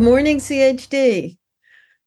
[0.00, 1.36] Good morning, CHD.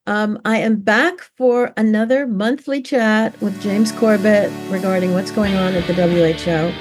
[0.08, 5.74] Um, I am back for another monthly chat with James Corbett regarding what's going on
[5.74, 6.74] at the WHO.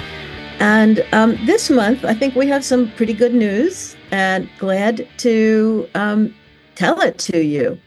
[0.59, 5.87] And um, this month, I think we have some pretty good news and glad to
[5.93, 6.33] um,
[6.73, 7.77] tell it to you.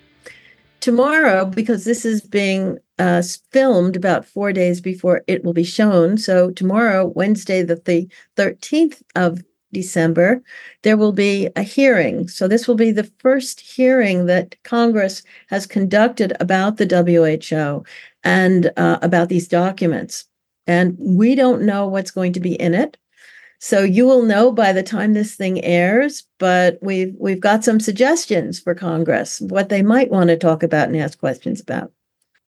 [0.79, 6.17] Tomorrow, because this is being uh, filmed about four days before it will be shown.
[6.17, 9.43] So, tomorrow, Wednesday, the, the 13th of
[9.81, 10.43] December,
[10.83, 12.29] there will be a hearing.
[12.29, 17.85] So, this will be the first hearing that Congress has conducted about the WHO
[18.25, 20.25] and uh, about these documents
[20.67, 22.97] and we don't know what's going to be in it.
[23.59, 27.81] So you will know by the time this thing airs, but we've we've got some
[27.81, 31.91] suggestions for Congress what they might want to talk about and ask questions about.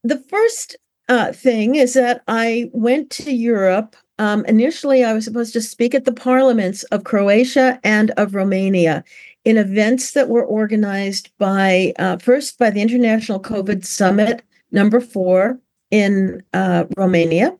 [0.03, 0.75] The first
[1.07, 3.95] uh, thing is that I went to Europe.
[4.19, 9.03] Um, initially, I was supposed to speak at the parliaments of Croatia and of Romania
[9.45, 15.57] in events that were organized by uh, first by the International COVID Summit number four
[15.89, 17.57] in uh, Romania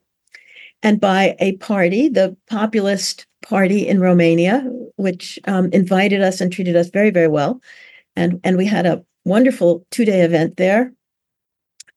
[0.84, 4.60] and by a party, the populist party in Romania,
[4.98, 7.62] which um, invited us and treated us very, very well.
[8.16, 10.94] And, and we had a wonderful two day event there.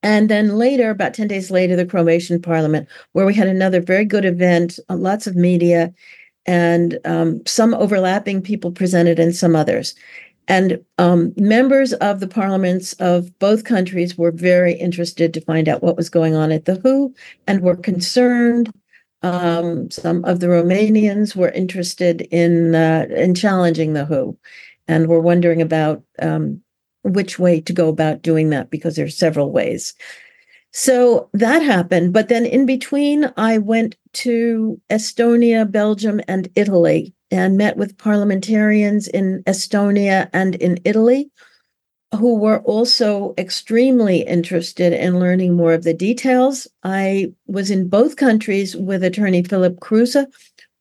[0.02, 4.04] And then later, about 10 days later, the Croatian parliament, where we had another very
[4.04, 5.92] good event, uh, lots of media,
[6.44, 9.94] and um, some overlapping people presented and some others.
[10.48, 15.82] And um, members of the parliaments of both countries were very interested to find out
[15.82, 17.14] what was going on at the WHO
[17.46, 18.72] and were concerned.
[19.22, 24.36] Um, some of the Romanians were interested in uh, in challenging the WHO,
[24.88, 26.60] and were wondering about um,
[27.02, 29.94] which way to go about doing that because there's several ways.
[30.72, 37.58] So that happened, but then in between, I went to Estonia, Belgium, and Italy and
[37.58, 41.30] met with parliamentarians in Estonia and in Italy
[42.14, 46.68] who were also extremely interested in learning more of the details.
[46.82, 50.26] I was in both countries with attorney Philip Kruse,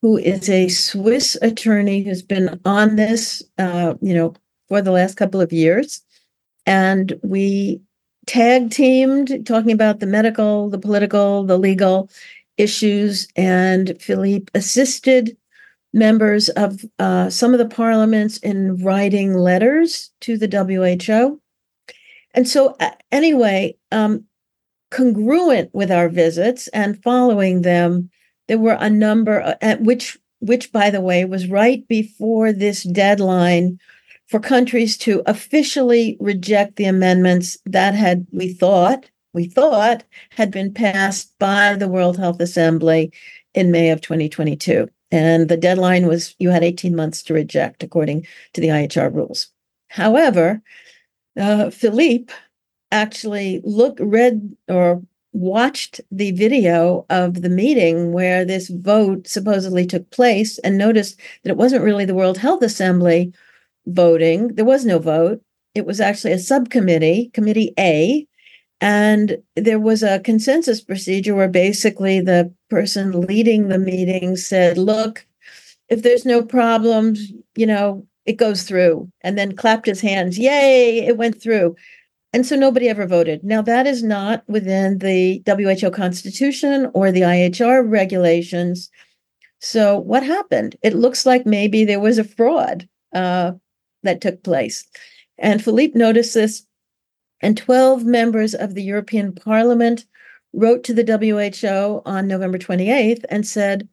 [0.01, 4.33] who is a Swiss attorney who's been on this, uh, you know,
[4.67, 6.01] for the last couple of years.
[6.66, 7.81] And we
[8.27, 12.09] tag teamed talking about the medical, the political, the legal
[12.57, 13.27] issues.
[13.35, 15.38] And Philippe assisted
[15.94, 21.41] members of uh, some of the parliaments in writing letters to the WHO.
[22.33, 24.25] And so, uh, anyway, um,
[24.89, 28.09] congruent with our visits and following them,
[28.47, 33.79] there were a number, uh, which, which, by the way, was right before this deadline
[34.31, 40.74] for countries to officially reject the amendments that had, we thought, we thought had been
[40.74, 43.12] passed by the World Health Assembly
[43.53, 44.90] in May of 2022.
[45.12, 49.50] And the deadline was you had 18 months to reject, according to the IHR rules.
[49.90, 50.62] However,
[51.38, 52.34] uh, Philippe
[52.90, 55.02] actually looked, read, or
[55.34, 61.52] watched the video of the meeting where this vote supposedly took place and noticed that
[61.52, 63.34] it wasn't really the World Health Assembly
[63.86, 64.50] voting.
[64.56, 65.42] There was no vote.
[65.74, 68.28] It was actually a subcommittee, Committee A,
[68.81, 75.25] and there was a consensus procedure where basically the person leading the meeting said, look,
[75.88, 81.00] if there's no problems, you know, it goes through, and then clapped his hands, yay,
[81.00, 81.75] it went through.
[82.34, 83.44] And so nobody ever voted.
[83.44, 88.89] Now, that is not within the WHO Constitution or the IHR regulations.
[89.60, 90.75] So, what happened?
[90.81, 93.51] It looks like maybe there was a fraud uh,
[94.03, 94.86] that took place.
[95.38, 96.65] And Philippe noticed this
[97.42, 100.06] and 12 members of the European Parliament
[100.53, 103.88] wrote to the WHO on November 28th and said,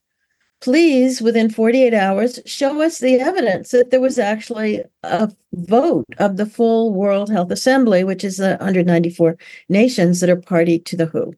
[0.60, 6.36] please, within 48 hours, show us the evidence that there was actually a vote of
[6.36, 9.36] the full World Health Assembly, which is the 194
[9.68, 11.34] nations that are party to the WHO.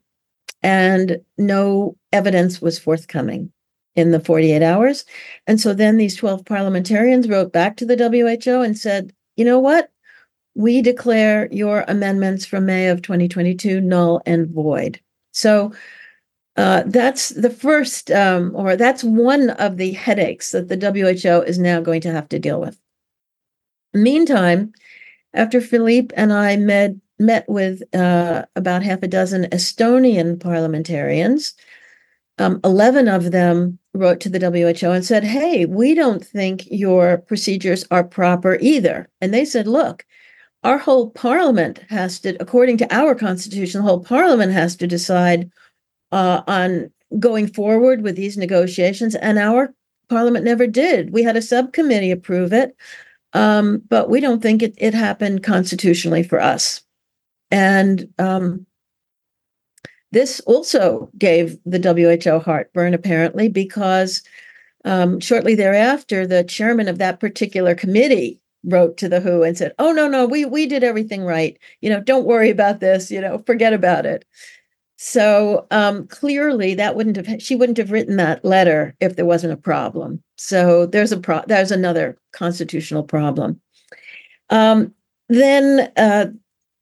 [0.63, 3.53] And no evidence was forthcoming
[4.01, 5.05] in the 48 hours.
[5.47, 9.61] And so then these 12 parliamentarians wrote back to the WHO and said, you know
[9.61, 9.91] what?
[10.55, 15.01] we declare your amendments from May of 2022 null and void.
[15.33, 15.73] So
[16.57, 21.59] uh, that's the first, um, or that's one of the headaches that the WHO is
[21.59, 22.79] now going to have to deal with.
[23.95, 24.73] Meantime,
[25.33, 31.53] after Philippe and I met met with uh, about half a dozen Estonian parliamentarians,
[32.39, 37.19] um, 11 of them wrote to the WHO and said, Hey, we don't think your
[37.19, 39.09] procedures are proper either.
[39.21, 40.07] And they said, Look,
[40.63, 45.51] our whole parliament has to, according to our constitution, the whole parliament has to decide
[46.13, 49.15] uh, on going forward with these negotiations.
[49.17, 49.75] And our
[50.09, 51.13] parliament never did.
[51.13, 52.77] We had a subcommittee approve it,
[53.33, 56.83] Um, but we don't think it, it happened constitutionally for us.
[57.51, 58.67] And um,
[60.13, 64.23] this also gave the WHO heartburn, apparently, because
[64.85, 69.75] um, shortly thereafter, the chairman of that particular committee wrote to the WHO and said,
[69.79, 71.59] "Oh no, no, we we did everything right.
[71.81, 73.11] You know, don't worry about this.
[73.11, 74.25] You know, forget about it."
[74.97, 79.53] So um, clearly, that wouldn't have she wouldn't have written that letter if there wasn't
[79.53, 80.23] a problem.
[80.37, 83.61] So there's a pro there's another constitutional problem.
[84.51, 84.95] Um,
[85.29, 86.27] then uh,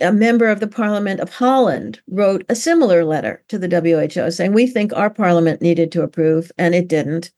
[0.01, 4.53] a member of the Parliament of Holland wrote a similar letter to the WHO saying
[4.53, 7.31] we think our parliament needed to approve and it didn't.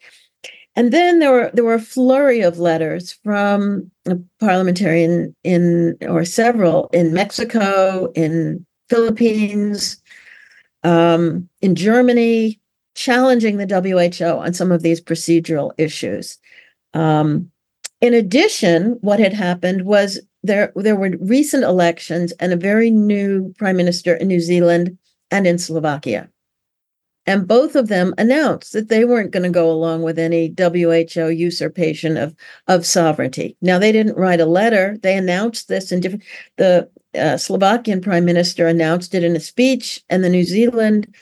[0.76, 6.24] And then there were there were a flurry of letters from a parliamentarian in or
[6.24, 10.00] several in Mexico, in Philippines,
[10.84, 12.60] um, in Germany,
[12.94, 16.38] challenging the WHO on some of these procedural issues.
[16.94, 17.50] Um,
[18.00, 23.54] in addition, what had happened was there there were recent elections and a very new
[23.58, 24.98] prime minister in New Zealand
[25.30, 26.30] and in Slovakia.
[27.26, 31.28] And both of them announced that they weren't going to go along with any WHO
[31.28, 32.34] usurpation of,
[32.66, 33.56] of sovereignty.
[33.60, 34.96] Now, they didn't write a letter.
[35.02, 36.24] They announced this in different,
[36.56, 41.14] the uh, Slovakian prime minister announced it in a speech, and the New Zealand,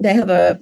[0.00, 0.60] they have a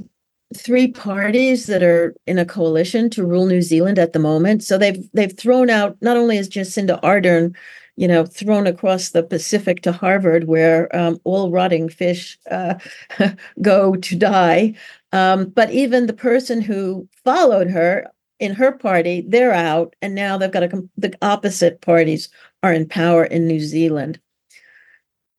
[0.54, 4.62] three parties that are in a coalition to rule New Zealand at the moment.
[4.62, 7.54] So they've they've thrown out not only is Jacinda Ardern
[7.96, 12.74] you know, thrown across the Pacific to Harvard, where um, all rotting fish uh,
[13.62, 14.74] go to die.
[15.12, 18.06] Um, but even the person who followed her
[18.38, 22.28] in her party, they're out, and now they've got a, the opposite parties
[22.62, 24.20] are in power in New Zealand.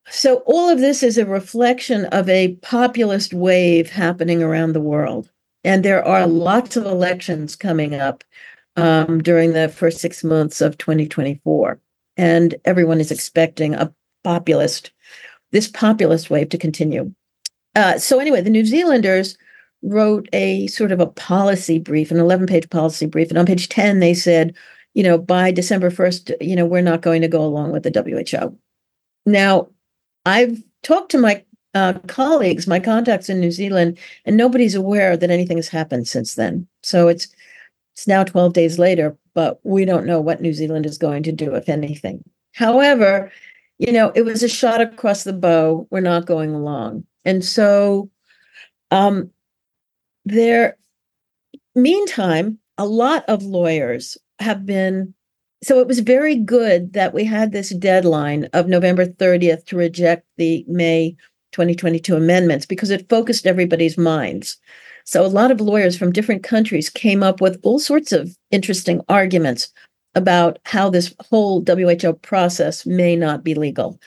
[0.09, 5.29] So all of this is a reflection of a populist wave happening around the world,
[5.63, 8.23] and there are lots of elections coming up
[8.75, 11.79] um, during the first six months of 2024
[12.17, 13.93] and everyone is expecting a
[14.23, 14.91] populist,
[15.51, 17.13] this populist wave to continue.
[17.75, 19.37] Uh, so anyway, the New Zealanders
[19.83, 23.29] wrote a sort of a policy brief, an 11 page policy brief.
[23.29, 24.55] And on page 10, they said,
[24.95, 27.91] you know, by December 1st, you know, we're not going to go along with the
[27.91, 28.57] WHO.
[29.27, 29.69] Now,
[30.27, 31.41] I've talked to my
[31.73, 36.35] uh, colleagues, my contacts in New Zealand, and nobody's aware that anything has happened since
[36.35, 36.67] then.
[36.83, 37.29] So it's
[37.95, 41.31] it's now 12 days later, but we don't know what New Zealand is going to
[41.31, 42.23] do, if anything.
[42.53, 43.31] However,
[43.79, 45.87] you know, it was a shot across the bow.
[45.91, 47.05] We're not going along.
[47.23, 48.09] And so
[48.91, 49.31] um
[50.25, 50.77] there
[51.73, 55.13] meantime, a lot of lawyers have been
[55.63, 60.25] so it was very good that we had this deadline of November 30th to reject
[60.37, 61.15] the May
[61.51, 64.57] 2022 amendments because it focused everybody's minds.
[65.03, 69.01] So a lot of lawyers from different countries came up with all sorts of interesting
[69.09, 69.69] arguments
[70.15, 73.99] about how this whole WHO process may not be legal.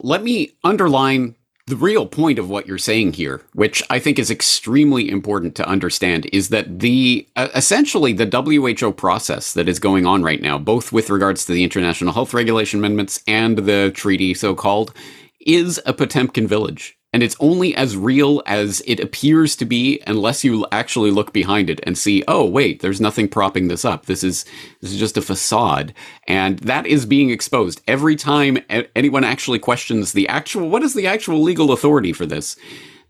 [0.00, 1.34] Let me underline
[1.68, 5.68] the real point of what you're saying here, which I think is extremely important to
[5.68, 10.58] understand, is that the uh, essentially the WHO process that is going on right now,
[10.58, 14.92] both with regards to the international health regulation amendments and the treaty, so called,
[15.40, 20.44] is a Potemkin village and it's only as real as it appears to be unless
[20.44, 24.06] you actually look behind it and see oh wait there's nothing propping this up.
[24.06, 24.44] This is
[24.80, 25.94] this is just a facade.
[26.26, 27.80] And that is being exposed.
[27.86, 28.58] Every time
[28.94, 32.56] anyone actually questions the actual what is the actual legal authority for this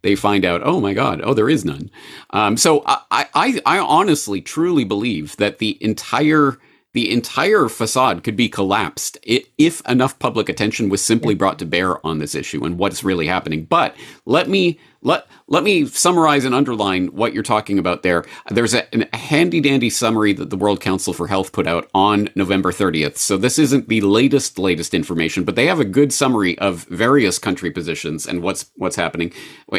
[0.02, 1.90] they find out, oh my God, oh, there is none.
[2.30, 6.58] Um, so I, I, I honestly, truly believe that the entire
[6.95, 12.04] the entire facade could be collapsed if enough public attention was simply brought to bear
[12.07, 13.64] on this issue and what's really happening.
[13.64, 18.24] But let me let let me summarize and underline what you're talking about there.
[18.50, 22.28] There's a, a handy dandy summary that the World Council for Health put out on
[22.34, 23.16] November 30th.
[23.16, 27.38] So this isn't the latest latest information, but they have a good summary of various
[27.38, 29.32] country positions and what's what's happening,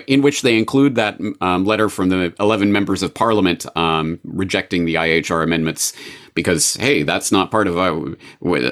[0.07, 4.85] in which they include that um, letter from the 11 members of Parliament um, rejecting
[4.85, 5.93] the IHR amendments
[6.33, 8.15] because hey, that's not part of uh,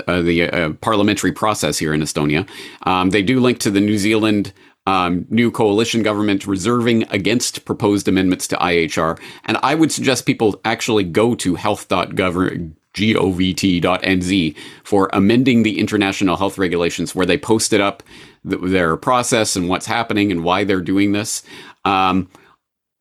[0.08, 2.48] uh, the uh, parliamentary process here in Estonia.
[2.84, 4.54] Um, they do link to the New Zealand
[4.88, 9.20] um, new coalition government reserving against proposed amendments to IHR.
[9.44, 17.14] And I would suggest people actually go to health.govt.nz for amending the international health regulations,
[17.14, 18.02] where they posted up
[18.50, 21.44] th- their process and what's happening and why they're doing this.
[21.84, 22.30] Um,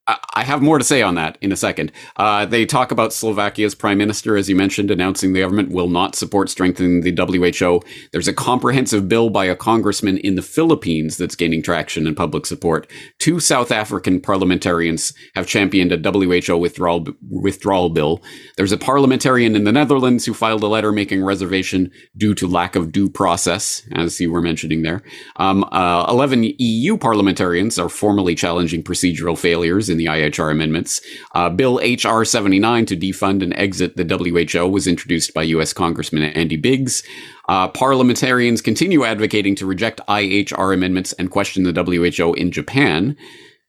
[0.09, 1.91] I have more to say on that in a second.
[2.17, 6.15] Uh, they talk about Slovakia's prime minister, as you mentioned, announcing the government will not
[6.15, 7.81] support strengthening the WHO.
[8.13, 12.47] There's a comprehensive bill by a congressman in the Philippines that's gaining traction and public
[12.47, 12.89] support.
[13.19, 18.23] Two South African parliamentarians have championed a WHO withdrawal withdrawal bill.
[18.57, 22.77] There's a parliamentarian in the Netherlands who filed a letter making reservation due to lack
[22.77, 25.03] of due process, as you were mentioning there.
[25.37, 31.01] Um, uh, Eleven EU parliamentarians are formally challenging procedural failures in the IHR amendments.
[31.35, 32.25] Uh, Bill H.R.
[32.25, 35.73] 79 to defund and exit the WHO was introduced by U.S.
[35.73, 37.03] Congressman Andy Biggs.
[37.49, 43.17] Uh, parliamentarians continue advocating to reject IHR amendments and question the WHO in Japan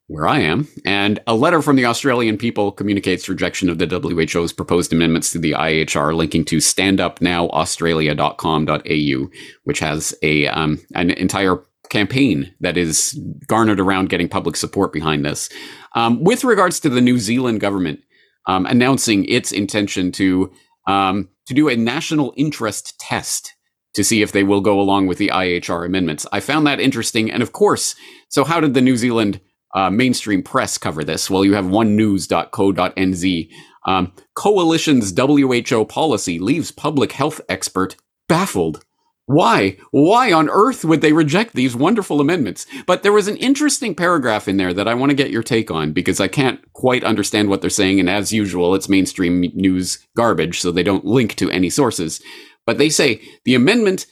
[0.08, 4.54] where I am, and a letter from the Australian people communicates rejection of the WHO's
[4.54, 9.30] proposed amendments to the IHR, linking to standupnowaustralia.com.au,
[9.66, 15.26] which has a um, an entire campaign that is garnered around getting public support behind
[15.26, 15.50] this.
[15.98, 18.02] Um, with regards to the New Zealand government
[18.46, 20.52] um, announcing its intention to
[20.86, 23.56] um, to do a national interest test
[23.96, 27.32] to see if they will go along with the IHR amendments, I found that interesting.
[27.32, 27.96] And of course,
[28.30, 29.42] so how did the New Zealand
[29.74, 31.32] uh, mainstream press cover this?
[31.32, 33.50] Well, you have onenews.co.nz.
[33.88, 37.96] Um, Coalition's WHO policy leaves public health expert
[38.30, 38.86] baffled.
[39.28, 39.76] Why?
[39.92, 42.66] Why on earth would they reject these wonderful amendments?
[42.86, 45.70] But there was an interesting paragraph in there that I want to get your take
[45.70, 48.00] on because I can't quite understand what they're saying.
[48.00, 52.22] And as usual, it's mainstream news garbage, so they don't link to any sources.
[52.66, 54.06] But they say the amendment,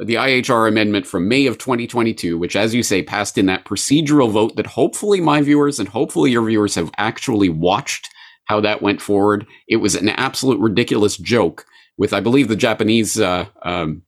[0.00, 4.30] the IHR amendment from May of 2022, which, as you say, passed in that procedural
[4.30, 8.10] vote that hopefully my viewers and hopefully your viewers have actually watched
[8.44, 9.46] how that went forward.
[9.66, 11.64] It was an absolute ridiculous joke
[11.96, 13.18] with, I believe, the Japanese.
[13.18, 14.02] Uh, um,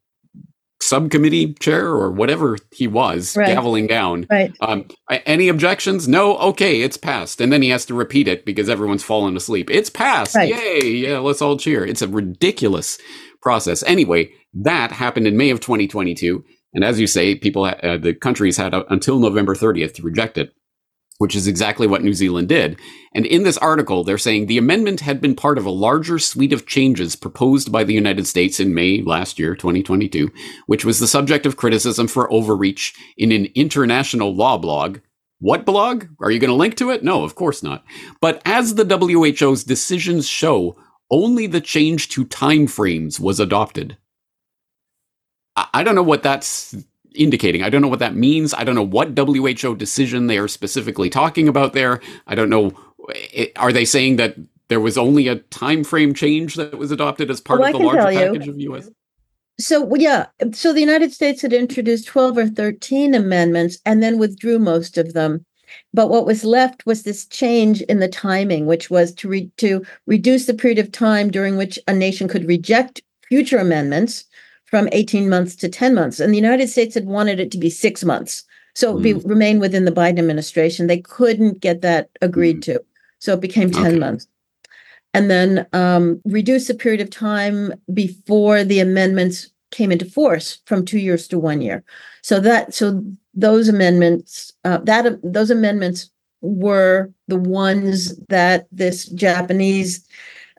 [0.80, 3.56] subcommittee chair or whatever he was right.
[3.56, 4.26] gaveling down.
[4.30, 4.52] Right.
[4.60, 6.06] Um, any objections?
[6.06, 6.36] No.
[6.38, 7.40] Okay, it's passed.
[7.40, 9.70] And then he has to repeat it because everyone's fallen asleep.
[9.70, 10.34] It's passed.
[10.34, 10.54] Right.
[10.54, 10.90] Yay!
[10.90, 11.84] Yeah, let's all cheer.
[11.84, 12.98] It's a ridiculous
[13.40, 13.82] process.
[13.84, 18.56] Anyway, that happened in May of 2022, and as you say, people, uh, the countries
[18.56, 20.52] had uh, until November 30th to reject it
[21.18, 22.78] which is exactly what New Zealand did.
[23.14, 26.52] And in this article, they're saying the amendment had been part of a larger suite
[26.52, 30.30] of changes proposed by the United States in May last year, 2022,
[30.66, 34.98] which was the subject of criticism for overreach in an international law blog.
[35.38, 36.06] What blog?
[36.20, 37.04] Are you going to link to it?
[37.04, 37.84] No, of course not.
[38.20, 40.76] But as the WHO's decisions show,
[41.10, 43.96] only the change to timeframes was adopted.
[45.56, 46.74] I don't know what that's
[47.14, 47.62] indicating.
[47.62, 48.54] I don't know what that means.
[48.54, 52.00] I don't know what WHO decision they are specifically talking about there.
[52.26, 52.72] I don't know.
[53.10, 54.36] Eh, eh, are they saying that
[54.68, 57.86] there was only a time frame change that was adopted as part well, of the
[57.86, 58.90] larger package of US?
[59.58, 64.58] So yeah, so the United States had introduced 12 or 13 amendments and then withdrew
[64.58, 65.44] most of them.
[65.92, 69.82] But what was left was this change in the timing, which was to re- to
[70.06, 74.24] reduce the period of time during which a nation could reject future amendments
[74.74, 76.18] from 18 months to 10 months.
[76.18, 78.42] And the United States had wanted it to be six months.
[78.74, 79.22] So it mm.
[79.24, 80.88] remain within the Biden administration.
[80.88, 82.62] They couldn't get that agreed mm.
[82.62, 82.84] to.
[83.20, 83.98] So it became 10 okay.
[84.00, 84.26] months.
[85.12, 90.84] And then um, reduce the period of time before the amendments came into force from
[90.84, 91.84] two years to one year.
[92.22, 93.00] So that so
[93.32, 100.04] those amendments uh, that those amendments were the ones that this Japanese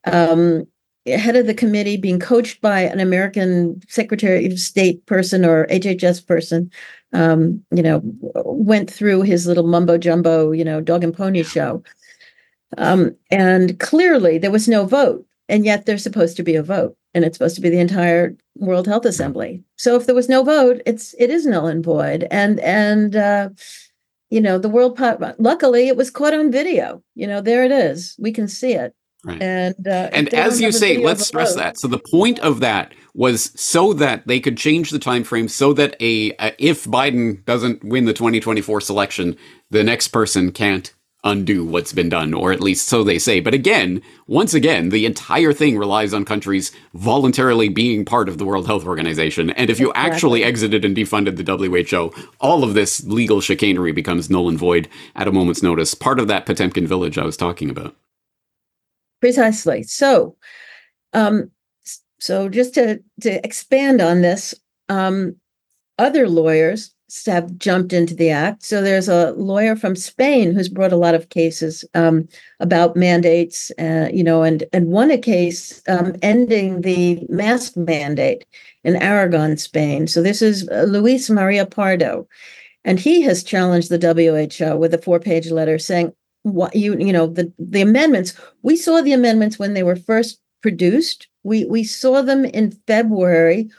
[0.06, 0.66] um,
[1.06, 6.26] head of the committee being coached by an American Secretary of State person or HHS
[6.26, 6.72] person,
[7.14, 11.84] um, you know, went through his little mumbo jumbo, you know, dog and pony show.
[12.78, 15.26] Um, and clearly there was no vote.
[15.48, 16.98] And yet there's supposed to be a vote.
[17.14, 19.64] And it's supposed to be the entire World Health Assembly.
[19.78, 22.28] So if there was no vote, it's it is null and void.
[22.32, 23.50] And and uh,
[24.30, 25.00] you know, the world
[25.38, 27.02] luckily it was caught on video.
[27.14, 28.16] You know, there it is.
[28.20, 28.94] We can see it.
[29.26, 29.42] Right.
[29.42, 31.80] And uh, and as you say, let's stress that.
[31.80, 35.74] So the point of that was so that they could change the time frame, so
[35.74, 39.36] that a, a if Biden doesn't win the 2024 selection,
[39.72, 43.40] the next person can't undo what's been done, or at least so they say.
[43.40, 48.46] But again, once again, the entire thing relies on countries voluntarily being part of the
[48.46, 49.50] World Health Organization.
[49.50, 50.12] And if you exactly.
[50.12, 54.88] actually exited and defunded the WHO, all of this legal chicanery becomes null and void
[55.16, 55.96] at a moment's notice.
[55.96, 57.96] Part of that Potemkin village I was talking about.
[59.26, 59.82] Precisely.
[59.82, 60.36] So,
[61.14, 61.50] um,
[62.20, 64.54] so just to to expand on this,
[64.88, 65.38] um,
[65.98, 66.94] other lawyers
[67.26, 68.62] have jumped into the act.
[68.62, 72.28] So there's a lawyer from Spain who's brought a lot of cases um,
[72.60, 78.46] about mandates, uh, you know, and and won a case um, ending the mask mandate
[78.84, 80.06] in Aragon, Spain.
[80.06, 82.28] So this is uh, Luis Maria Pardo,
[82.84, 86.14] and he has challenged the WHO with a four-page letter saying
[86.46, 88.34] what you you know the the amendments.
[88.62, 91.28] We saw the amendments when they were first produced.
[91.44, 93.70] We we saw them in February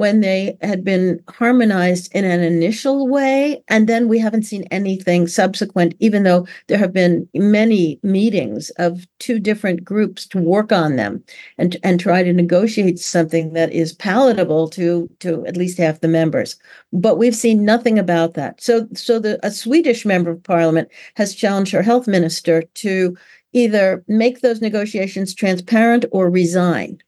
[0.00, 3.62] when they had been harmonized in an initial way.
[3.68, 9.06] And then we haven't seen anything subsequent, even though there have been many meetings of
[9.18, 11.22] two different groups to work on them
[11.58, 16.08] and, and try to negotiate something that is palatable to, to at least half the
[16.08, 16.56] members.
[16.94, 18.62] But we've seen nothing about that.
[18.62, 23.14] So, so the, a Swedish member of parliament has challenged her health minister to
[23.52, 27.02] either make those negotiations transparent or resign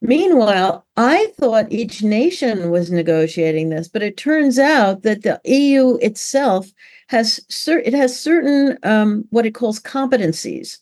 [0.00, 5.96] Meanwhile, I thought each nation was negotiating this, but it turns out that the EU
[5.96, 6.72] itself
[7.08, 10.78] has cer- it has certain um, what it calls competencies.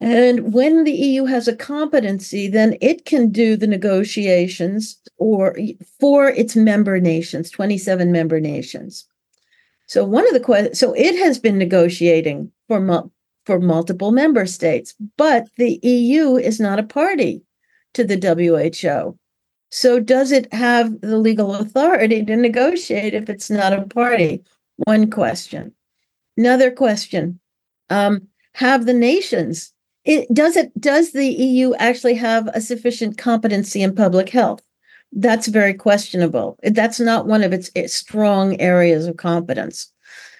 [0.00, 5.56] And when the EU has a competency, then it can do the negotiations or
[6.00, 9.06] for its member nations, 27 member nations.
[9.86, 13.10] So one of the questions, so it has been negotiating for mu-
[13.46, 17.42] for multiple member states, but the EU is not a party
[17.94, 19.18] to the WHO.
[19.70, 24.42] So, does it have the legal authority to negotiate if it's not a party?
[24.76, 25.72] One question.
[26.36, 27.40] Another question:
[27.88, 29.72] um, Have the nations?
[30.04, 30.78] It, does it?
[30.80, 34.62] Does the EU actually have a sufficient competency in public health?
[35.12, 36.58] That's very questionable.
[36.62, 39.92] That's not one of its, its strong areas of competence.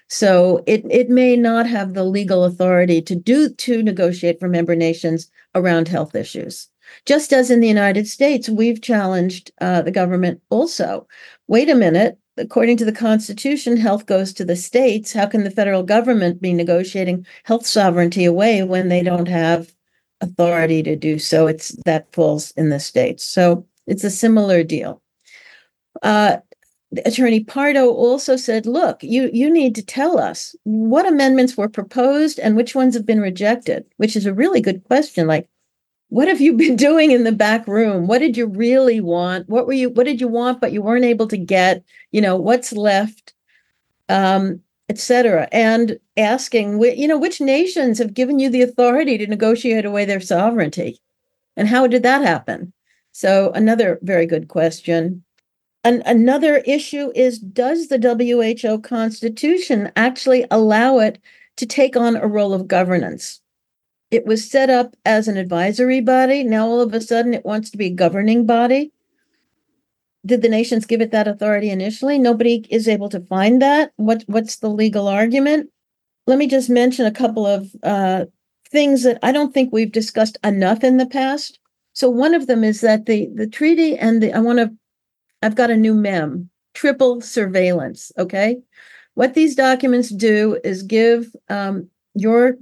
[0.08, 4.76] So it it may not have the legal authority to do to negotiate for member
[4.76, 6.68] nations around health issues.
[7.07, 11.07] Just as in the United States, we've challenged uh, the government also.
[11.48, 12.18] Wait a minute.
[12.38, 15.12] According to the Constitution, health goes to the states.
[15.12, 19.70] How can the federal government be negotiating health sovereignty away when they don't have
[20.22, 21.46] authority to do so?
[21.46, 23.24] It's that falls in the states.
[23.24, 25.02] So it's a similar deal.
[26.02, 26.38] Uh,
[27.07, 32.38] Attorney Pardo also said, "Look, you you need to tell us what amendments were proposed
[32.38, 35.26] and which ones have been rejected." Which is a really good question.
[35.26, 35.48] Like,
[36.12, 38.07] what have you been doing in the back room?
[38.07, 39.48] What did you really want?
[39.48, 42.37] What were you what did you want but you weren't able to get you know
[42.37, 43.33] what's left
[44.09, 49.87] um etc and asking you know which nations have given you the authority to negotiate
[49.87, 51.01] away their sovereignty
[51.57, 52.72] and how did that happen?
[53.12, 55.25] So another very good question.
[55.85, 61.18] And another issue is does the WHO constitution actually allow it
[61.57, 63.41] to take on a role of governance
[64.12, 66.44] it was set up as an advisory body.
[66.44, 68.92] Now all of a sudden it wants to be a governing body.
[70.25, 72.18] Did the nations give it that authority initially?
[72.18, 73.92] Nobody is able to find that.
[73.96, 75.70] What what's the legal argument?
[76.27, 78.27] Let me just mention a couple of uh,
[78.70, 81.59] things that I don't think we've discussed enough in the past.
[81.94, 84.70] So one of them is that the the treaty and the I want to
[85.40, 88.12] I've got a new mem triple surveillance.
[88.18, 88.59] Okay,
[89.14, 92.59] what these documents do is give um, your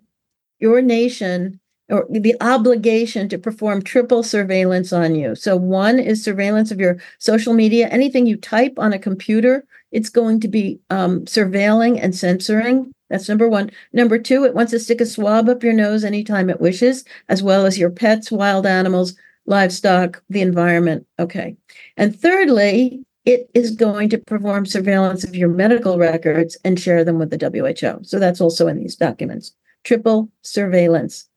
[0.61, 5.35] your nation or the obligation to perform triple surveillance on you.
[5.35, 7.88] So, one is surveillance of your social media.
[7.88, 12.92] Anything you type on a computer, it's going to be um, surveilling and censoring.
[13.09, 13.73] That's number one.
[13.92, 17.42] Number two, it wants to stick a swab up your nose anytime it wishes, as
[17.42, 19.14] well as your pets, wild animals,
[19.46, 21.07] livestock, the environment.
[21.18, 21.57] Okay.
[21.96, 27.18] And thirdly, it is going to perform surveillance of your medical records and share them
[27.18, 28.05] with the WHO.
[28.05, 29.53] So that's also in these documents
[29.85, 31.29] triple surveillance.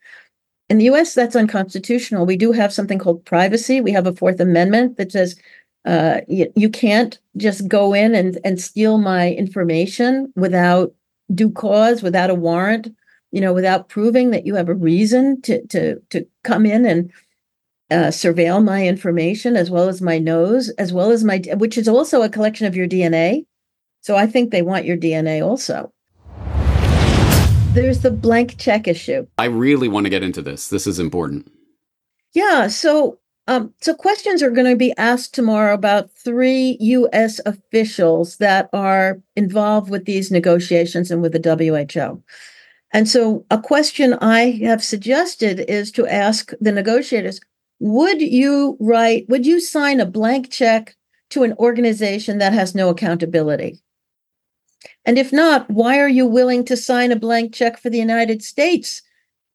[0.69, 2.25] In the US, that's unconstitutional.
[2.25, 3.81] We do have something called privacy.
[3.81, 5.35] We have a Fourth Amendment that says
[5.85, 10.93] uh, you, you can't just go in and, and steal my information without
[11.33, 12.87] due cause, without a warrant,
[13.31, 17.11] you know, without proving that you have a reason to to to come in and
[17.91, 21.87] uh, surveil my information as well as my nose, as well as my, which is
[21.87, 23.45] also a collection of your DNA.
[24.01, 25.92] So I think they want your DNA also
[27.73, 29.25] there's the blank check issue.
[29.37, 30.67] I really want to get into this.
[30.67, 31.51] This is important.
[32.33, 32.67] Yeah.
[32.67, 37.41] So, um, so questions are going to be asked tomorrow about three U.S.
[37.45, 42.21] officials that are involved with these negotiations and with the WHO.
[42.91, 47.41] And so, a question I have suggested is to ask the negotiators:
[47.79, 49.27] Would you write?
[49.29, 50.95] Would you sign a blank check
[51.31, 53.82] to an organization that has no accountability?
[55.05, 58.41] And if not, why are you willing to sign a blank check for the United
[58.41, 59.01] States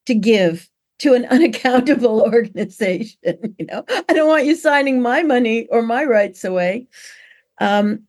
[0.06, 3.18] to give to an unaccountable organization?
[3.58, 6.86] You know, I don't want you signing my money or my rights away.
[7.60, 8.04] Um,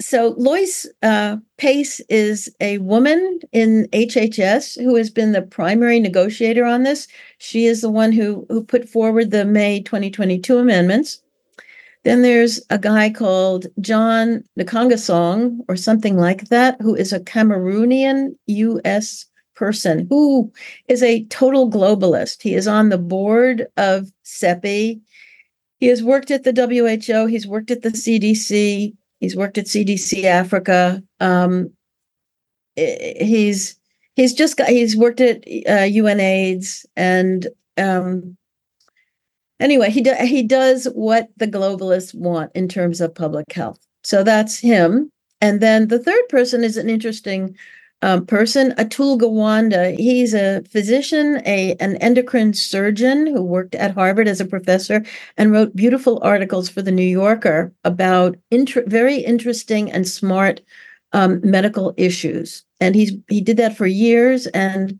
[0.00, 6.64] so Loyce uh, Pace is a woman in HHS who has been the primary negotiator
[6.64, 7.06] on this.
[7.38, 11.22] She is the one who who put forward the May 2022 amendments.
[12.04, 18.36] Then there's a guy called John Nkengasong or something like that, who is a Cameroonian
[18.46, 19.26] U.S.
[19.54, 20.52] person who
[20.88, 22.42] is a total globalist.
[22.42, 25.00] He is on the board of CEPI.
[25.78, 27.26] He has worked at the WHO.
[27.26, 28.94] He's worked at the CDC.
[29.20, 31.02] He's worked at CDC Africa.
[31.20, 31.70] Um,
[32.74, 33.76] he's
[34.14, 37.46] he's just got he's worked at uh, UNAIDS and
[37.78, 38.36] um,
[39.62, 43.78] anyway he do, he does what the globalists want in terms of public health.
[44.04, 45.10] So that's him.
[45.40, 47.56] And then the third person is an interesting
[48.02, 49.96] um, person, Atul Gawande.
[49.96, 55.04] He's a physician, a an endocrine surgeon who worked at Harvard as a professor
[55.36, 60.60] and wrote beautiful articles for the New Yorker about inter- very interesting and smart
[61.12, 62.64] um, medical issues.
[62.80, 64.98] And he's he did that for years, and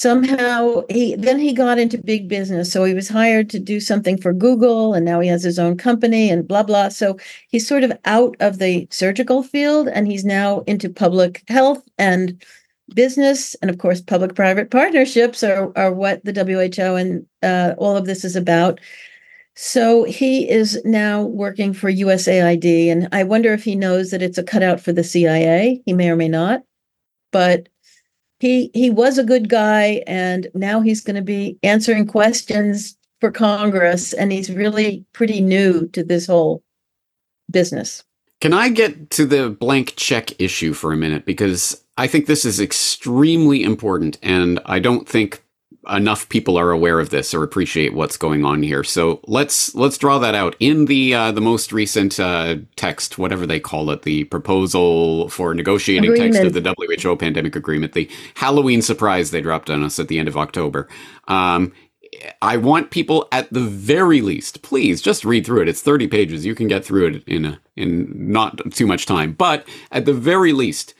[0.00, 2.72] somehow he then he got into big business.
[2.72, 5.76] So he was hired to do something for google and now he has his own
[5.76, 6.88] company and blah blah.
[6.88, 7.16] So
[7.48, 12.42] he's sort of out of the surgical field and he's now into public health and
[12.94, 13.54] business.
[13.62, 18.06] And of course public private partnerships are, are what the who and uh, all of
[18.06, 18.80] this is about.
[19.56, 24.38] So he is now working for usaid and i wonder if he knows that it's
[24.38, 26.62] a cutout for the cia he may or may not.
[27.30, 27.68] But
[28.44, 33.30] he he was a good guy and now he's going to be answering questions for
[33.30, 36.62] Congress and he's really pretty new to this whole
[37.50, 38.04] business.
[38.42, 42.44] Can I get to the blank check issue for a minute because I think this
[42.44, 45.42] is extremely important and I don't think
[45.88, 48.84] enough people are aware of this or appreciate what's going on here.
[48.84, 53.46] So let's let's draw that out in the uh, the most recent uh, text, whatever
[53.46, 56.34] they call it, the proposal for negotiating agreement.
[56.34, 60.18] text of the WHO pandemic agreement, the Halloween surprise they dropped on us at the
[60.18, 60.88] end of October.
[61.28, 61.72] Um,
[62.40, 65.68] I want people at the very least, please just read through it.
[65.68, 66.46] It's 30 pages.
[66.46, 69.32] You can get through it in a, in not too much time.
[69.32, 70.94] But at the very least,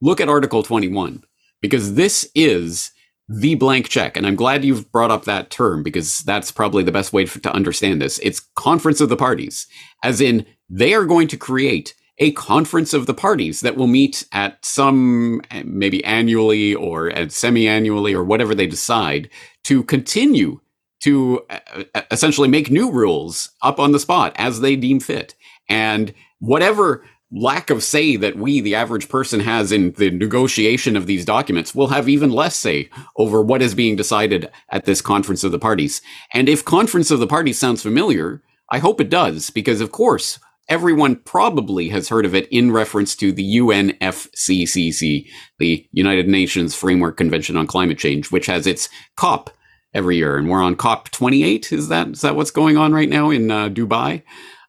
[0.00, 1.22] look at Article 21
[1.60, 2.92] because this is
[3.28, 4.16] the blank check.
[4.16, 7.52] And I'm glad you've brought up that term because that's probably the best way to
[7.52, 8.18] understand this.
[8.22, 9.66] It's conference of the parties,
[10.02, 14.24] as in they are going to create a conference of the parties that will meet
[14.32, 19.28] at some eh, maybe annually or eh, semi annually or whatever they decide
[19.64, 20.60] to continue
[21.02, 25.34] to uh, essentially make new rules up on the spot as they deem fit.
[25.68, 31.06] And whatever lack of say that we, the average person, has in the negotiation of
[31.06, 35.42] these documents will have even less say over what is being decided at this conference
[35.42, 36.00] of the parties.
[36.32, 40.38] And if conference of the parties sounds familiar, I hope it does, because of course,
[40.68, 45.26] everyone probably has heard of it in reference to the UNFCCC,
[45.58, 49.50] the United Nations Framework Convention on Climate Change, which has its COP
[49.92, 50.36] every year.
[50.38, 51.72] And we're on COP 28.
[51.72, 54.22] Is that, is that what's going on right now in uh, Dubai?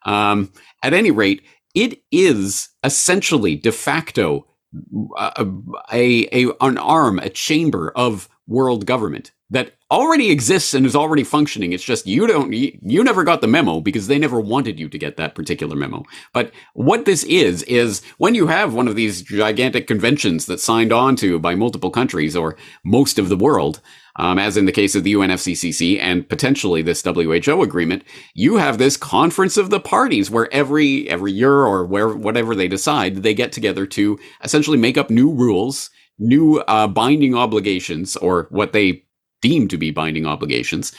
[0.06, 0.51] Um,
[0.84, 1.41] at any rate,
[1.76, 4.48] it is essentially de facto
[5.18, 5.48] uh, a,
[5.94, 11.24] a, a, an arm, a chamber of world government that already exists and is already
[11.24, 11.72] functioning.
[11.72, 14.90] It's just you don't you, you never got the memo because they never wanted you
[14.90, 16.04] to get that particular memo.
[16.34, 20.92] But what this is is when you have one of these gigantic conventions that's signed
[20.92, 23.82] on to by multiple countries or most of the world,
[24.17, 28.78] um, as in the case of the UNFCCC and potentially this WHO agreement, you have
[28.78, 33.34] this conference of the parties where every every year or where whatever they decide, they
[33.34, 39.04] get together to essentially make up new rules, new uh, binding obligations, or what they
[39.41, 40.91] deem to be binding obligations,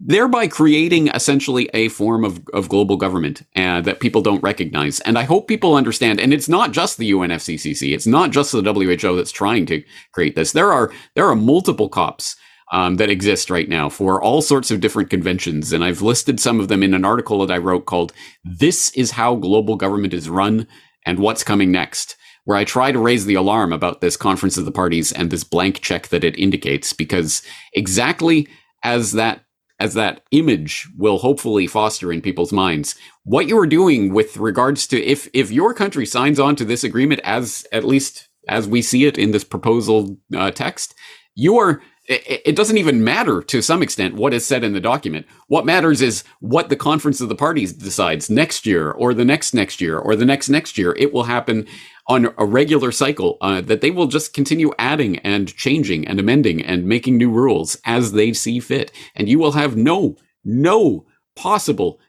[0.00, 4.98] thereby creating essentially a form of, of global government uh, that people don't recognize.
[5.00, 6.18] And I hope people understand.
[6.18, 10.34] And it's not just the UNFCCC; it's not just the WHO that's trying to create
[10.36, 10.52] this.
[10.52, 12.34] There are there are multiple COPs
[12.72, 15.72] um, that exist right now for all sorts of different conventions.
[15.72, 19.12] And I've listed some of them in an article that I wrote called This is
[19.12, 20.66] How Global Government is Run
[21.04, 24.64] and What's Coming Next, where I try to raise the alarm about this conference of
[24.64, 27.42] the parties and this blank check that it indicates, because
[27.74, 28.48] exactly
[28.82, 29.44] as that
[29.78, 34.86] as that image will hopefully foster in people's minds what you are doing with regards
[34.86, 38.80] to if if your country signs on to this agreement as at least as we
[38.80, 40.94] see it in this proposal uh, text
[41.34, 41.82] you are
[42.12, 45.26] it, doesn't even matter to some extent what is said in the document.
[45.48, 49.54] What matters is what the conference of the parties decides next year or the next
[49.54, 50.94] next year or the next next year.
[50.98, 51.66] It will happen
[52.08, 56.62] on a regular cycle uh, that they will just continue adding and changing and amending
[56.62, 58.90] and making new rules as they see fit.
[59.14, 62.00] And you will have no, no possible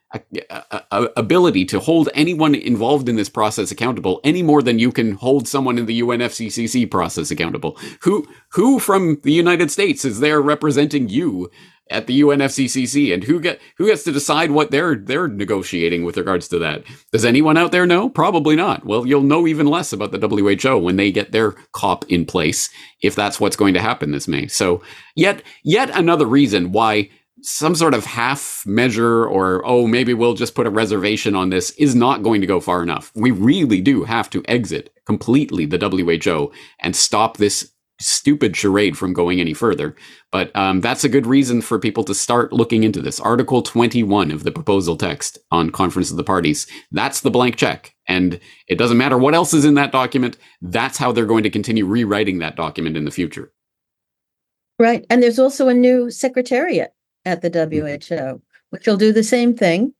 [0.92, 5.48] ability to hold anyone involved in this process accountable any more than you can hold
[5.48, 7.78] someone in the UNFCCC process accountable.
[8.02, 11.50] Who who from the United States is there representing you
[11.90, 16.18] at the UNFCCC, and who get who gets to decide what they're they're negotiating with
[16.18, 16.84] regards to that?
[17.12, 18.10] Does anyone out there know?
[18.10, 18.86] Probably not.
[18.86, 22.70] Well, you'll know even less about the WHO when they get their COP in place,
[23.02, 24.48] if that's what's going to happen this May.
[24.48, 24.82] So,
[25.16, 27.10] yet yet another reason why
[27.44, 31.72] some sort of half measure or oh maybe we'll just put a reservation on this
[31.72, 33.12] is not going to go far enough.
[33.16, 39.14] We really do have to exit completely the WHO and stop this stupid charade from
[39.14, 39.96] going any further.
[40.32, 43.20] But um, that's a good reason for people to start looking into this.
[43.20, 46.66] Article 21 of the proposal text on Conference of the Parties.
[46.92, 47.94] That's the blank check.
[48.08, 50.38] And it doesn't matter what else is in that document.
[50.62, 53.54] That's how they're going to continue rewriting that document in the future.
[54.80, 55.06] Right.
[55.10, 56.94] And there's also a new secretariat
[57.26, 58.36] at the WHO, mm-hmm.
[58.70, 59.94] which will do the same thing.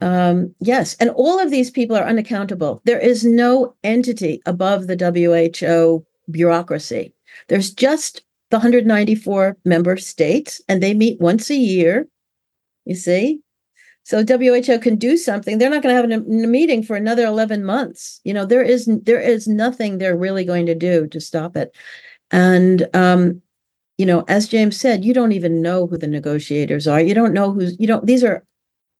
[0.00, 2.80] Um, yes, and all of these people are unaccountable.
[2.84, 7.14] There is no entity above the WHO bureaucracy.
[7.48, 12.08] There's just the 194 member states, and they meet once a year.
[12.86, 13.40] You see?
[14.04, 15.58] So WHO can do something.
[15.58, 18.20] They're not going to have a, a meeting for another 11 months.
[18.24, 21.76] You know, there is there is nothing they're really going to do to stop it.
[22.30, 23.42] And um,
[24.00, 27.02] you know, as James said, you don't even know who the negotiators are.
[27.02, 28.42] You don't know who's, you don't, these are,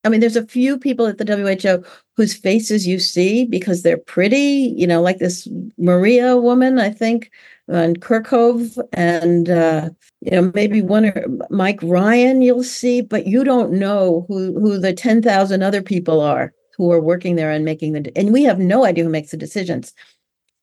[0.05, 1.83] I mean, there's a few people at the WHO
[2.19, 7.31] whose faces you see because they're pretty, you know, like this Maria woman, I think,
[7.67, 9.89] Van Kerkhove, and, uh,
[10.21, 14.77] you know, maybe one or Mike Ryan you'll see, but you don't know who, who
[14.77, 18.59] the 10,000 other people are who are working there and making the, and we have
[18.59, 19.95] no idea who makes the decisions.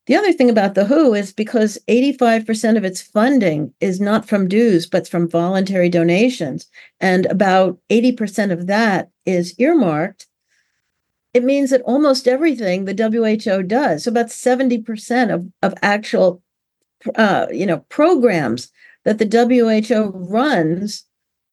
[0.07, 4.47] The other thing about the WHO is because 85% of its funding is not from
[4.47, 6.67] dues, but from voluntary donations,
[7.01, 10.27] and about 80% of that is earmarked.
[11.33, 16.41] It means that almost everything the WHO does, so about 70% of, of actual
[17.15, 18.71] uh, you know, programs
[19.03, 19.27] that the
[19.89, 21.03] WHO runs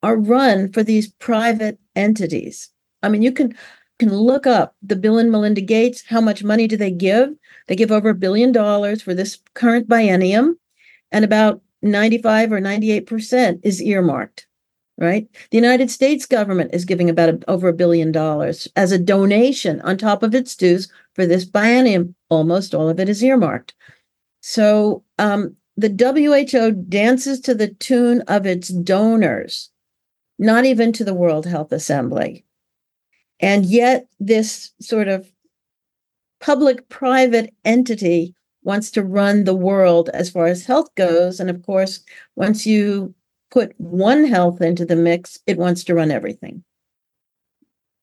[0.03, 2.71] are run for these private entities.
[3.03, 3.55] I mean, you can
[3.99, 6.03] can look up the Bill and Melinda Gates.
[6.07, 7.31] How much money do they give?
[7.67, 10.55] They give over a billion dollars for this current biennium,
[11.11, 14.47] and about 95 or 98% is earmarked,
[14.99, 15.29] right?
[15.51, 19.81] The United States government is giving about a, over a billion dollars as a donation
[19.83, 22.15] on top of its dues for this biennium.
[22.31, 23.75] Almost all of it is earmarked.
[24.41, 29.71] So um, the WHO dances to the tune of its donors,
[30.39, 32.45] not even to the World Health Assembly.
[33.41, 35.31] And yet, this sort of
[36.45, 41.41] public private entity wants to run the world as far as health goes.
[41.41, 42.05] And of course,
[42.37, 43.15] once you
[43.51, 46.63] put one health into the mix, it wants to run everything.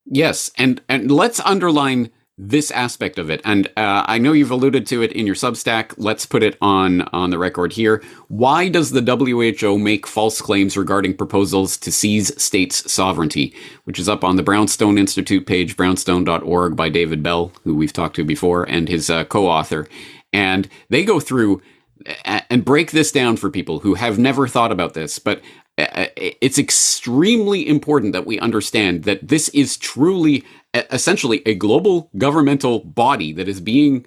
[0.06, 3.41] Yes, and and let's underline this aspect of it.
[3.45, 5.93] And uh, I know you've alluded to it in your Substack.
[5.97, 8.03] Let's put it on on the record here.
[8.29, 13.53] Why does the WHO make false claims regarding proposals to seize states' sovereignty?
[13.83, 18.15] Which is up on the Brownstone Institute page, brownstone.org, by David Bell, who we've talked
[18.15, 19.87] to before, and his uh, co-author.
[20.33, 21.61] And they go through
[22.25, 25.19] and break this down for people who have never thought about this.
[25.19, 25.41] But
[25.77, 32.79] uh, it's extremely important that we understand that this is truly essentially a global governmental
[32.79, 34.05] body that is being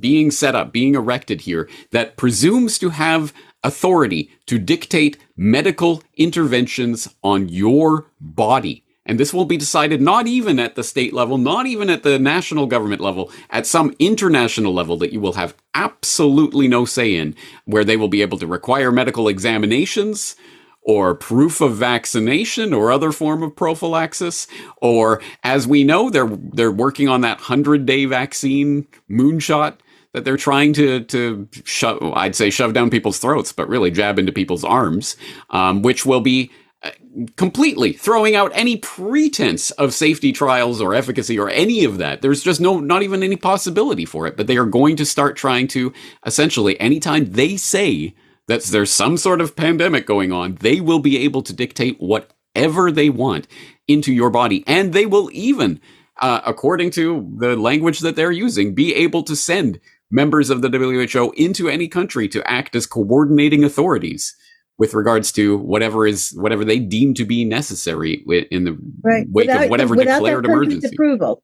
[0.00, 7.14] being set up, being erected here that presumes to have authority to dictate medical interventions
[7.22, 8.84] on your body.
[9.06, 12.18] And this will be decided not even at the state level, not even at the
[12.18, 17.34] national government level, at some international level that you will have absolutely no say in,
[17.66, 20.36] where they will be able to require medical examinations,
[20.84, 24.46] or proof of vaccination or other form of prophylaxis
[24.78, 29.76] or as we know they're they're working on that 100-day vaccine moonshot
[30.12, 34.18] that they're trying to to shove I'd say shove down people's throats but really jab
[34.18, 35.16] into people's arms
[35.50, 36.50] um, which will be
[36.82, 36.90] uh,
[37.36, 42.20] completely throwing out any pretense of safety trials or efficacy or any of that.
[42.20, 44.36] There's just no, not even any possibility for it.
[44.36, 45.94] But they are going to start trying to
[46.26, 48.14] essentially, anytime they say
[48.48, 52.90] that there's some sort of pandemic going on, they will be able to dictate whatever
[52.92, 53.46] they want
[53.88, 54.64] into your body.
[54.66, 55.80] And they will even,
[56.20, 59.80] uh, according to the language that they're using, be able to send
[60.10, 64.36] members of the WHO into any country to act as coordinating authorities
[64.78, 69.26] with regards to whatever is whatever they deem to be necessary in the right.
[69.30, 70.88] wake without, of whatever declared emergency.
[70.92, 71.42] Approval.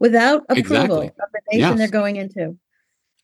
[0.00, 1.06] Without approval exactly.
[1.06, 1.78] of the nation yes.
[1.78, 2.56] they're going into.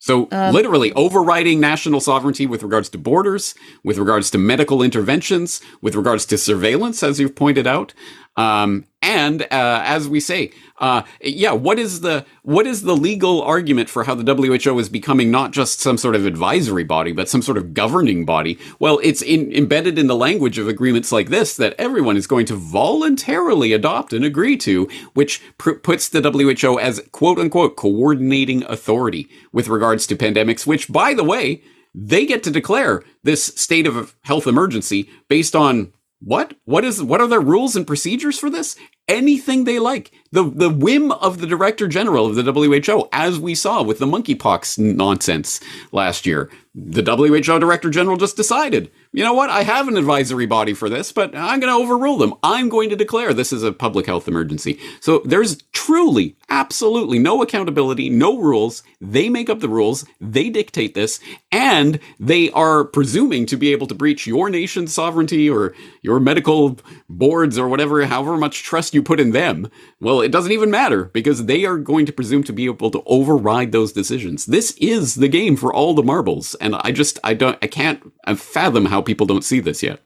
[0.05, 5.63] So, um, literally overriding national sovereignty with regards to borders, with regards to medical interventions,
[5.81, 7.95] with regards to surveillance, as you've pointed out,
[8.37, 13.41] um, and uh, as we say, uh, yeah, what is the what is the legal
[13.43, 17.29] argument for how the WHO is becoming not just some sort of advisory body, but
[17.29, 18.59] some sort of governing body?
[18.81, 22.47] Well, it's in, embedded in the language of agreements like this that everyone is going
[22.47, 28.65] to voluntarily adopt and agree to, which pr- puts the WHO as quote unquote coordinating
[28.65, 30.67] authority with regards to pandemics.
[30.67, 31.63] Which, by the way,
[31.95, 36.55] they get to declare this state of health emergency based on what?
[36.65, 38.77] What is what are their rules and procedures for this?
[39.07, 40.13] Anything they like.
[40.33, 44.07] The the whim of the director general of the WHO, as we saw with the
[44.07, 45.61] monkeypox nonsense
[45.93, 46.51] last year.
[46.75, 49.49] The WHO director general just decided you know what?
[49.49, 52.35] I have an advisory body for this, but I'm going to overrule them.
[52.43, 54.81] I'm going to declare this is a public health emergency.
[54.99, 58.83] So there's truly, absolutely no accountability, no rules.
[59.01, 61.21] They make up the rules, they dictate this,
[61.53, 66.81] and they are presuming to be able to breach your nation's sovereignty or your medical
[67.09, 69.69] boards or whatever, however much trust you put in them.
[70.01, 73.03] Well, it doesn't even matter because they are going to presume to be able to
[73.07, 74.47] override those decisions.
[74.47, 76.55] This is the game for all the marbles.
[76.57, 80.01] And I just, I don't, I can't fathom how people don't see this yet?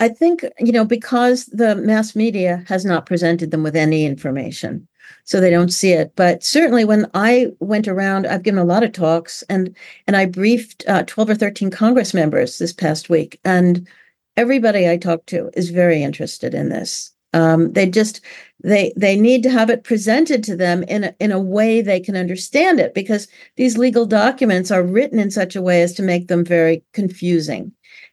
[0.00, 4.88] I think, you know, because the mass media has not presented them with any information,
[5.24, 6.12] so they don't see it.
[6.16, 9.74] But certainly when I went around, I've given a lot of talks and
[10.06, 13.40] and I briefed uh, 12 or 13 Congress members this past week.
[13.44, 13.88] And
[14.36, 17.12] everybody I talk to is very interested in this.
[17.32, 18.20] Um, they just
[18.62, 21.98] they they need to have it presented to them in a, in a way they
[21.98, 26.02] can understand it because these legal documents are written in such a way as to
[26.02, 27.72] make them very confusing.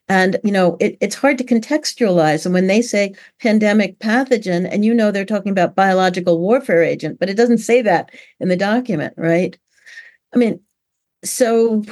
[0.09, 4.83] And you know it, it's hard to contextualize and when they say pandemic pathogen and
[4.83, 8.57] you know they're talking about biological warfare agent but it doesn't say that in the
[8.57, 9.57] document right?
[10.33, 10.61] I mean
[11.23, 11.83] so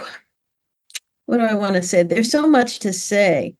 [1.28, 2.02] what do i want to say?
[2.02, 3.56] There's so much to say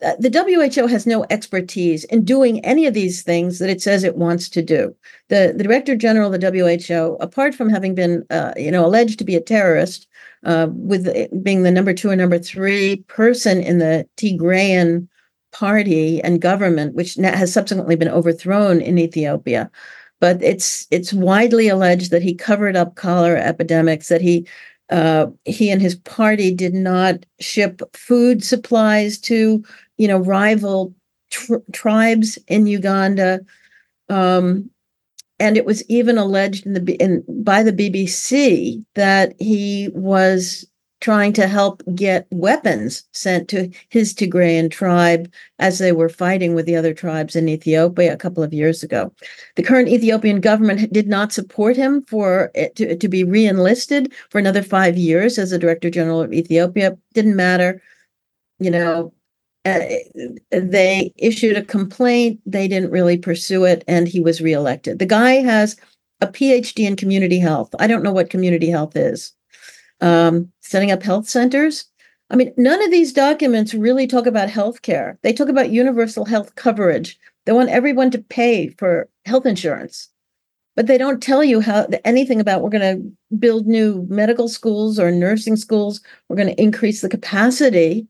[0.00, 4.16] the WHO has no expertise in doing any of these things that it says it
[4.16, 4.94] wants to do.
[5.28, 9.18] The, the director general of the WHO, apart from having been, uh, you know, alleged
[9.18, 10.06] to be a terrorist,
[10.44, 11.08] uh, with
[11.42, 15.08] being the number two or number three person in the Tigrayan
[15.52, 19.70] party and government, which has subsequently been overthrown in Ethiopia,
[20.20, 24.46] but it's it's widely alleged that he covered up cholera epidemics, that he
[24.90, 29.64] uh, he and his party did not ship food supplies to
[29.96, 30.94] you know, rival
[31.30, 33.40] tr- tribes in Uganda.
[34.08, 34.70] Um,
[35.40, 40.66] and it was even alleged in the in, by the BBC that he was
[41.00, 46.64] trying to help get weapons sent to his Tigrayan tribe as they were fighting with
[46.64, 49.12] the other tribes in Ethiopia a couple of years ago.
[49.56, 54.62] The current Ethiopian government did not support him for to, to be re-enlisted for another
[54.62, 56.96] five years as the Director General of Ethiopia.
[57.12, 57.82] Didn't matter.
[58.58, 59.12] You know,
[59.64, 59.78] uh,
[60.50, 62.40] they issued a complaint.
[62.44, 64.98] They didn't really pursue it, and he was reelected.
[64.98, 65.76] The guy has
[66.20, 67.74] a PhD in community health.
[67.78, 69.32] I don't know what community health is.
[70.00, 71.86] Um, setting up health centers.
[72.30, 75.16] I mean, none of these documents really talk about healthcare.
[75.22, 77.18] They talk about universal health coverage.
[77.46, 80.08] They want everyone to pay for health insurance,
[80.76, 84.98] but they don't tell you how anything about we're going to build new medical schools
[84.98, 86.00] or nursing schools.
[86.28, 88.06] We're going to increase the capacity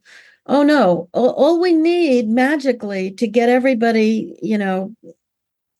[0.47, 1.09] oh no.
[1.13, 4.95] All, all we need magically to get everybody you know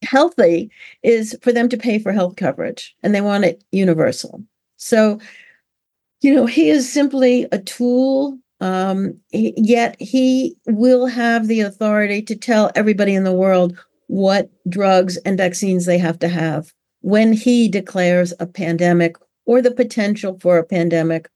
[0.04, 0.70] healthy
[1.04, 4.44] is for them to pay for health coverage and they want it universal.
[4.78, 5.20] So
[6.22, 12.36] you know he is simply a tool um, yet he will have the authority to
[12.36, 17.68] tell everybody in the world what drugs and vaccines they have to have when he
[17.68, 21.30] declares a pandemic or the potential for a pandemic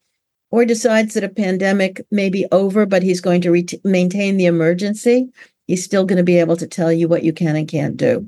[0.51, 5.29] or decides that a pandemic may be over, but he's going to maintain the emergency,
[5.67, 8.27] he's still going to be able to tell you what you can and can't do.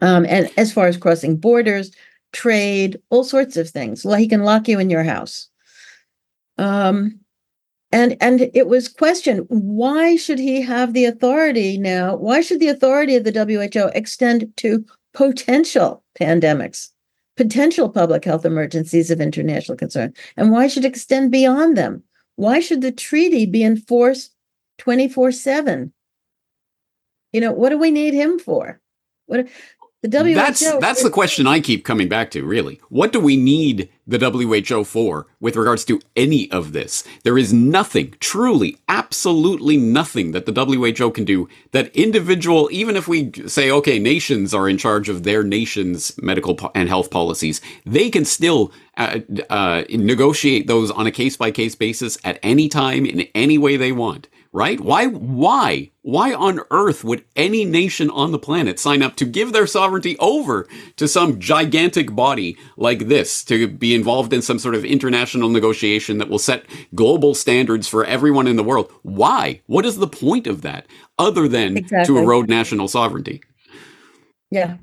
[0.00, 1.92] Um, and as far as crossing borders,
[2.32, 5.48] trade, all sorts of things, he can lock you in your house.
[6.58, 7.20] Um,
[7.92, 12.16] and and it was questioned why should he have the authority now?
[12.16, 16.91] Why should the authority of the WHO extend to potential pandemics?
[17.36, 20.14] Potential public health emergencies of international concern?
[20.36, 22.02] And why should it extend beyond them?
[22.36, 24.34] Why should the treaty be enforced
[24.78, 25.92] 24 7?
[27.32, 28.80] You know, what do we need him for?
[29.26, 29.48] What
[30.02, 30.34] the WHO.
[30.34, 32.44] That's that's the question I keep coming back to.
[32.44, 37.04] Really, what do we need the WHO for with regards to any of this?
[37.22, 43.06] There is nothing, truly, absolutely nothing that the WHO can do that individual, even if
[43.06, 47.60] we say, okay, nations are in charge of their nation's medical po- and health policies,
[47.86, 52.68] they can still uh, uh, negotiate those on a case by case basis at any
[52.68, 54.78] time in any way they want right?
[54.80, 59.52] Why, why, why on earth would any nation on the planet sign up to give
[59.52, 64.74] their sovereignty over to some gigantic body like this to be involved in some sort
[64.74, 68.92] of international negotiation that will set global standards for everyone in the world?
[69.02, 69.62] Why?
[69.66, 70.86] What is the point of that
[71.18, 72.14] other than exactly.
[72.14, 73.40] to erode national sovereignty?
[74.50, 74.76] Yeah.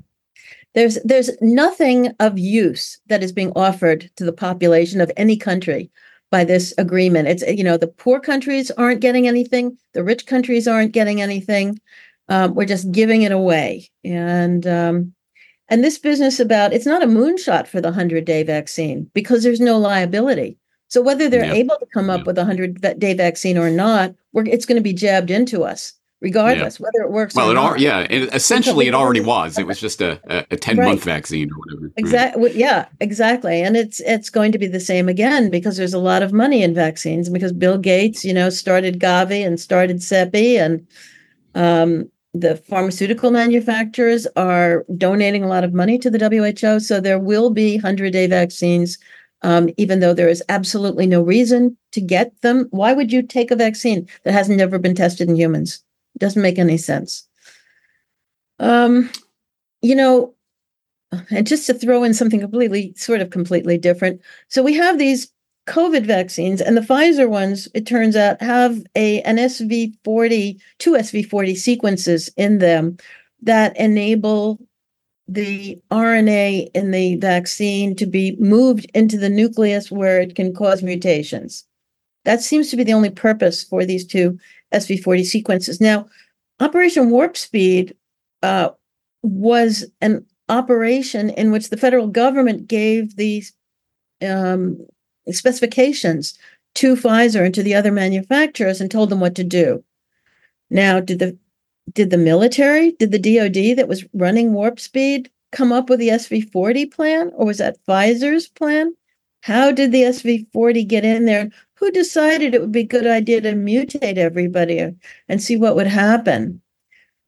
[0.74, 5.90] There's there's nothing of use that is being offered to the population of any country
[6.30, 7.28] by this agreement.
[7.28, 11.78] It's you know the poor countries aren't getting anything, the rich countries aren't getting anything.
[12.28, 15.14] Um, we're just giving it away, and um,
[15.68, 19.60] and this business about it's not a moonshot for the hundred day vaccine because there's
[19.60, 20.56] no liability.
[20.88, 21.52] So whether they're yeah.
[21.52, 22.24] able to come up yeah.
[22.26, 26.78] with a hundred day vaccine or not, it's going to be jabbed into us regardless
[26.78, 26.84] yeah.
[26.84, 27.34] whether it works.
[27.34, 29.58] Well, it all, yeah, it, essentially it already was.
[29.58, 30.86] It was just a, a, 10 right.
[30.86, 31.92] month vaccine or whatever.
[31.96, 32.52] Exactly.
[32.58, 33.62] Yeah, exactly.
[33.62, 36.62] And it's it's going to be the same again because there's a lot of money
[36.62, 40.86] in vaccines because Bill Gates, you know, started Gavi and started CEPI and
[41.54, 46.80] um, the pharmaceutical manufacturers are donating a lot of money to the WHO.
[46.80, 48.98] So there will be 100 day vaccines.
[49.42, 53.50] Um, even though there is absolutely no reason to get them, why would you take
[53.50, 55.82] a vaccine that has never been tested in humans?
[56.20, 57.26] Doesn't make any sense.
[58.60, 59.10] Um,
[59.82, 60.34] you know,
[61.30, 64.20] and just to throw in something completely, sort of completely different.
[64.48, 65.32] So we have these
[65.66, 71.56] COVID vaccines, and the Pfizer ones, it turns out, have a an SV40, two SV40
[71.56, 72.96] sequences in them
[73.42, 74.58] that enable
[75.28, 80.82] the RNA in the vaccine to be moved into the nucleus where it can cause
[80.82, 81.64] mutations.
[82.24, 84.38] That seems to be the only purpose for these two
[84.72, 85.80] SV40 sequences.
[85.80, 86.08] Now,
[86.60, 87.96] Operation Warp Speed
[88.42, 88.70] uh,
[89.22, 93.52] was an operation in which the federal government gave these
[94.22, 94.78] um,
[95.30, 96.38] specifications
[96.74, 99.82] to Pfizer and to the other manufacturers and told them what to do.
[100.70, 101.36] Now, did the
[101.92, 106.08] did the military, did the DoD that was running Warp Speed come up with the
[106.08, 108.94] SV40 plan, or was that Pfizer's plan?
[109.42, 111.50] How did the SV40 get in there?
[111.80, 114.94] Who decided it would be a good idea to mutate everybody
[115.28, 116.60] and see what would happen?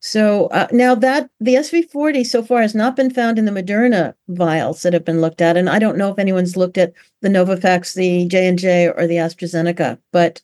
[0.00, 4.14] So uh, now that the SV40 so far has not been found in the Moderna
[4.28, 6.92] vials that have been looked at, and I don't know if anyone's looked at
[7.22, 10.42] the Novavax, the J and J, or the AstraZeneca, but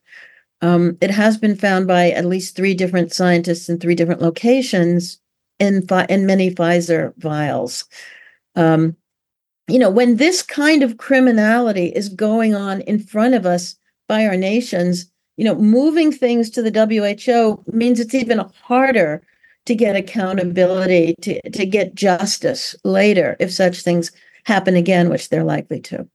[0.62, 5.20] um, it has been found by at least three different scientists in three different locations
[5.59, 7.84] in in many Pfizer vials.
[8.54, 8.96] Um,
[9.68, 13.78] you know, when this kind of criminality is going on in front of us,
[14.09, 19.22] by our nations, you know, moving things to the WHO means it's even harder
[19.66, 24.11] to get accountability, to, to get justice later if such things
[24.44, 26.09] happen again, which they're likely to.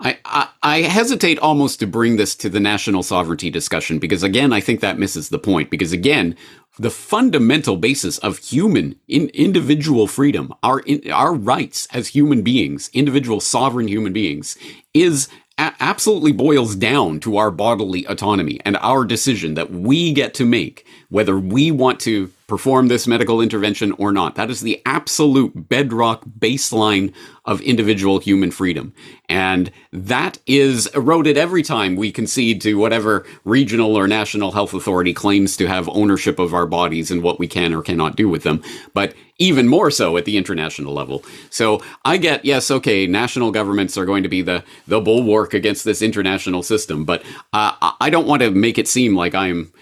[0.00, 4.52] I, I, I hesitate almost to bring this to the national sovereignty discussion because again
[4.52, 6.36] I think that misses the point because again
[6.78, 12.90] the fundamental basis of human in, individual freedom our in, our rights as human beings
[12.92, 14.56] individual sovereign human beings
[14.92, 15.28] is
[15.58, 20.44] a- absolutely boils down to our bodily autonomy and our decision that we get to
[20.44, 24.34] make whether we want to perform this medical intervention or not.
[24.34, 28.92] That is the absolute bedrock baseline of individual human freedom.
[29.28, 35.14] And that is eroded every time we concede to whatever regional or national health authority
[35.14, 38.42] claims to have ownership of our bodies and what we can or cannot do with
[38.42, 38.60] them.
[38.92, 41.22] But even more so at the international level.
[41.48, 45.84] So I get, yes, okay, national governments are going to be the, the bulwark against
[45.84, 49.72] this international system, but uh, I don't want to make it seem like I'm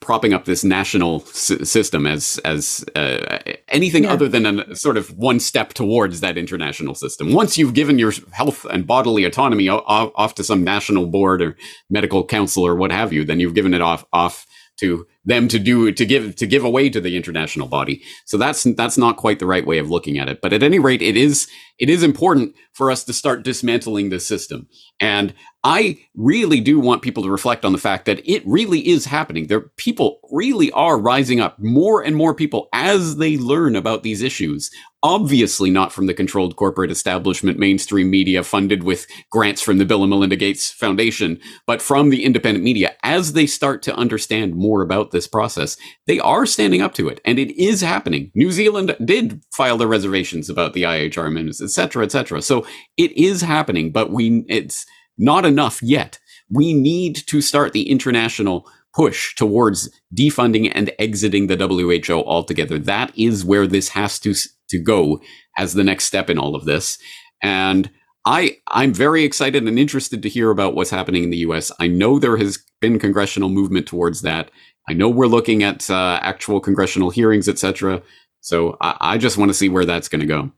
[0.00, 4.12] propping up this national s- system as as uh, anything yeah.
[4.12, 7.32] other than a sort of one step towards that international system.
[7.32, 11.56] Once you've given your health and bodily autonomy off, off to some national board or
[11.90, 14.46] medical council or what have you, then you've given it off off
[14.78, 18.02] to them to do to give to give away to the international body.
[18.24, 20.40] So that's that's not quite the right way of looking at it.
[20.40, 21.48] But at any rate, it is
[21.78, 24.68] it is important for us to start dismantling this system.
[25.00, 29.04] And I really do want people to reflect on the fact that it really is
[29.04, 29.46] happening.
[29.46, 31.58] There people really are rising up.
[31.58, 34.70] More and more people as they learn about these issues
[35.02, 40.02] obviously not from the controlled corporate establishment mainstream media funded with grants from the Bill
[40.02, 42.94] and Melinda Gates Foundation, but from the independent media.
[43.02, 47.20] As they start to understand more about this process, they are standing up to it
[47.24, 48.32] and it is happening.
[48.34, 52.42] New Zealand did file their reservations about the IHR amendments, et cetera, et cetera.
[52.42, 54.84] So it is happening, but we, it's
[55.16, 56.18] not enough yet.
[56.50, 62.78] We need to start the international push towards defunding and exiting the WHO altogether.
[62.78, 64.34] That is where this has to
[64.68, 65.20] to go
[65.58, 66.98] as the next step in all of this.
[67.42, 67.90] And
[68.24, 71.72] I I'm very excited and interested to hear about what's happening in the U.S.
[71.80, 74.50] I know there has been congressional movement towards that.
[74.88, 78.02] I know we're looking at uh, actual congressional hearings, etc.
[78.40, 80.50] So I, I, just want to see where that's going to go.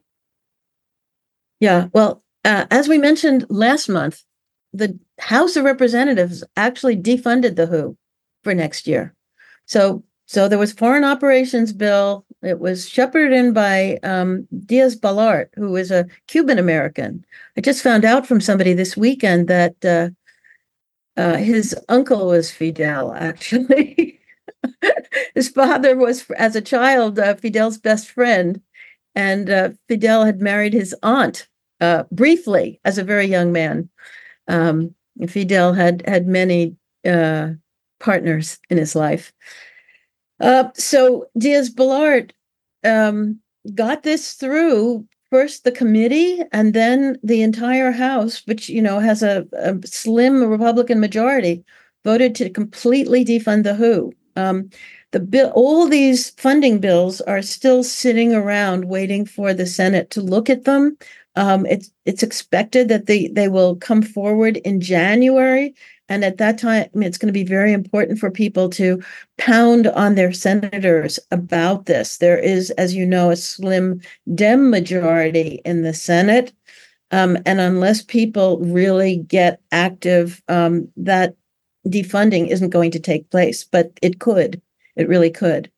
[1.61, 4.23] Yeah, well, uh, as we mentioned last month,
[4.73, 7.97] the House of Representatives actually defunded the WHO
[8.43, 9.15] for next year.
[9.67, 12.25] So so there was foreign operations bill.
[12.43, 17.25] It was shepherded in by um, Diaz Balart, who is a Cuban American.
[17.57, 20.11] I just found out from somebody this weekend that uh,
[21.17, 23.13] uh, his uncle was Fidel.
[23.15, 24.21] Actually,
[25.35, 28.61] his father was, as a child, uh, Fidel's best friend,
[29.15, 31.49] and uh, Fidel had married his aunt
[31.81, 33.89] uh, briefly as a very young man.
[34.49, 34.95] Um,
[35.29, 37.51] Fidel had had many uh,
[38.01, 39.33] partners in his life.
[40.41, 42.33] Uh, so Diaz Balart
[42.83, 43.41] um,
[43.75, 49.21] got this through first the committee and then the entire House, which you know has
[49.21, 51.65] a, a slim Republican majority,
[52.05, 54.13] voted to completely defund the WHO.
[54.37, 54.71] Um,
[55.11, 60.21] the bill, all these funding bills are still sitting around waiting for the Senate to
[60.21, 60.97] look at them.
[61.35, 65.75] Um, it's it's expected that they they will come forward in January
[66.09, 69.03] and at that time, it's going to be very important for people to
[69.39, 72.19] pound on their senators about this.
[72.19, 74.01] There is, as you know, a slim
[74.35, 76.53] Dem majority in the Senate.
[77.11, 81.37] Um, and unless people really get active, um, that
[81.87, 84.61] defunding isn't going to take place, but it could.
[84.97, 85.71] It really could.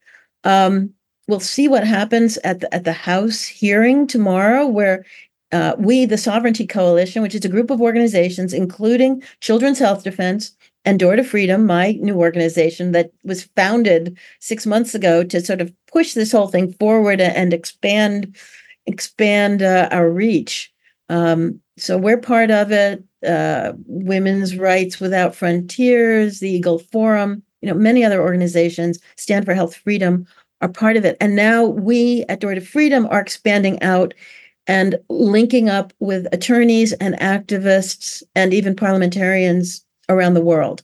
[0.44, 0.92] Um,
[1.28, 5.04] we'll see what happens at the, at the House hearing tomorrow, where
[5.52, 10.56] uh, we, the Sovereignty Coalition, which is a group of organizations, including Children's Health Defense
[10.84, 15.60] and Door to Freedom, my new organization that was founded six months ago to sort
[15.60, 18.36] of push this whole thing forward and expand
[18.86, 20.72] expand uh, our reach.
[21.08, 23.02] Um, so we're part of it.
[23.26, 29.54] Uh, Women's Rights Without Frontiers, the Eagle Forum, you know, many other organizations, Stand for
[29.54, 30.26] Health Freedom,
[30.60, 31.16] are part of it.
[31.20, 34.14] And now we at Door to Freedom are expanding out
[34.66, 40.82] and linking up with attorneys and activists and even parliamentarians around the world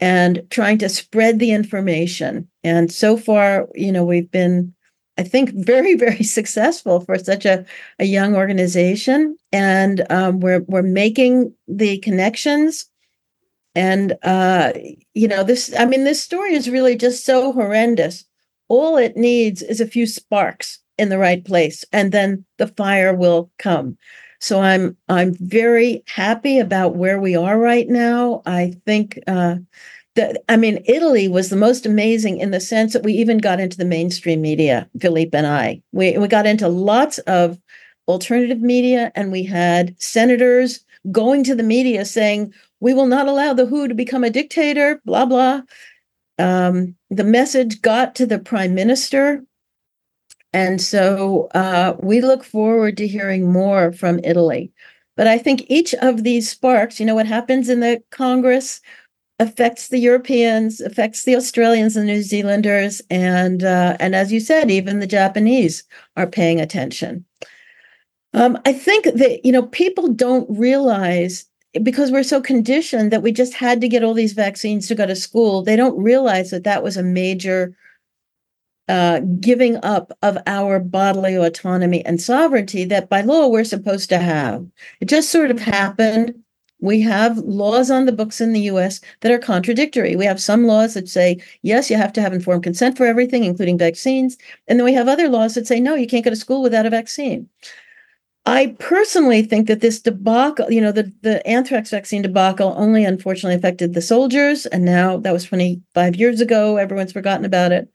[0.00, 2.48] and trying to spread the information.
[2.62, 4.74] And so far, you know, we've been,
[5.16, 7.64] I think, very, very successful for such a,
[7.98, 9.36] a young organization.
[9.52, 12.86] And um, we're we're making the connections.
[13.76, 14.72] And uh,
[15.14, 18.24] you know, this I mean, this story is really just so horrendous.
[18.68, 23.14] All it needs is a few sparks in the right place and then the fire
[23.14, 23.96] will come.
[24.40, 28.42] So i'm i'm very happy about where we are right now.
[28.46, 29.56] I think uh
[30.14, 33.60] that i mean italy was the most amazing in the sense that we even got
[33.60, 35.82] into the mainstream media philippe and i.
[35.92, 37.58] We, we got into lots of
[38.06, 43.54] alternative media and we had senators going to the media saying we will not allow
[43.54, 45.62] the who to become a dictator blah blah.
[46.38, 49.44] Um, the message got to the prime minister
[50.54, 54.72] and so uh, we look forward to hearing more from Italy.
[55.16, 58.80] But I think each of these sparks, you know, what happens in the Congress
[59.40, 64.70] affects the Europeans, affects the Australians and New Zealanders, and uh, and as you said,
[64.70, 65.82] even the Japanese
[66.16, 67.24] are paying attention.
[68.32, 71.46] Um, I think that you know people don't realize
[71.82, 75.04] because we're so conditioned that we just had to get all these vaccines to go
[75.04, 75.62] to school.
[75.62, 77.76] They don't realize that that was a major
[78.88, 84.18] uh, giving up of our bodily autonomy and sovereignty that by law we're supposed to
[84.18, 84.66] have.
[85.00, 86.34] It just sort of happened.
[86.80, 90.16] We have laws on the books in the US that are contradictory.
[90.16, 93.44] We have some laws that say, yes, you have to have informed consent for everything,
[93.44, 94.36] including vaccines.
[94.68, 96.86] And then we have other laws that say, no, you can't go to school without
[96.86, 97.48] a vaccine.
[98.46, 103.56] I personally think that this debacle, you know, the, the anthrax vaccine debacle only unfortunately
[103.56, 104.66] affected the soldiers.
[104.66, 106.76] And now that was 25 years ago.
[106.76, 107.88] Everyone's forgotten about it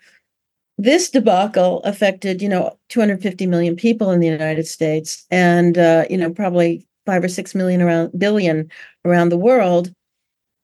[0.79, 6.17] this debacle affected, you know, 250 million people in the United States, and uh, you
[6.17, 8.71] know, probably five or six million around billion
[9.03, 9.93] around the world.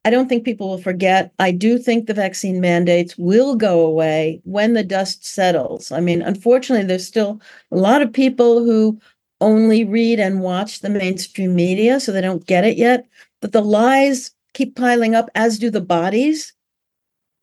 [0.05, 1.33] I don't think people will forget.
[1.39, 5.91] I do think the vaccine mandates will go away when the dust settles.
[5.91, 7.41] I mean, unfortunately, there's still
[7.71, 8.97] a lot of people who
[9.41, 13.05] only read and watch the mainstream media, so they don't get it yet.
[13.41, 16.54] But the lies keep piling up, as do the bodies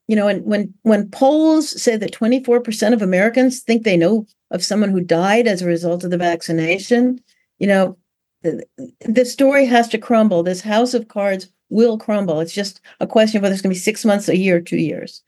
[0.08, 4.64] you know, and when when polls say that 24% of Americans think they know of
[4.64, 7.20] someone who died as a result of the vaccination,
[7.58, 7.96] you know,
[8.42, 8.64] the,
[9.00, 10.42] the story has to crumble.
[10.42, 12.40] This house of cards will crumble.
[12.40, 14.76] It's just a question of whether it's going to be six months, a year, two
[14.76, 15.22] years.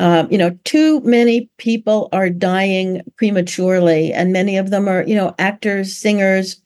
[0.00, 5.14] Um, you know, too many people are dying prematurely, and many of them are, you
[5.14, 6.62] know, actors, singers,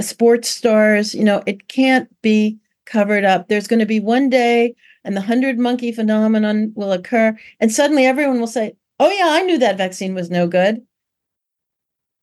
[0.00, 1.14] sports stars.
[1.14, 3.48] You know, it can't be covered up.
[3.48, 4.74] There's going to be one day
[5.08, 7.34] and the hundred monkey phenomenon will occur.
[7.60, 10.82] And suddenly everyone will say, Oh, yeah, I knew that vaccine was no good.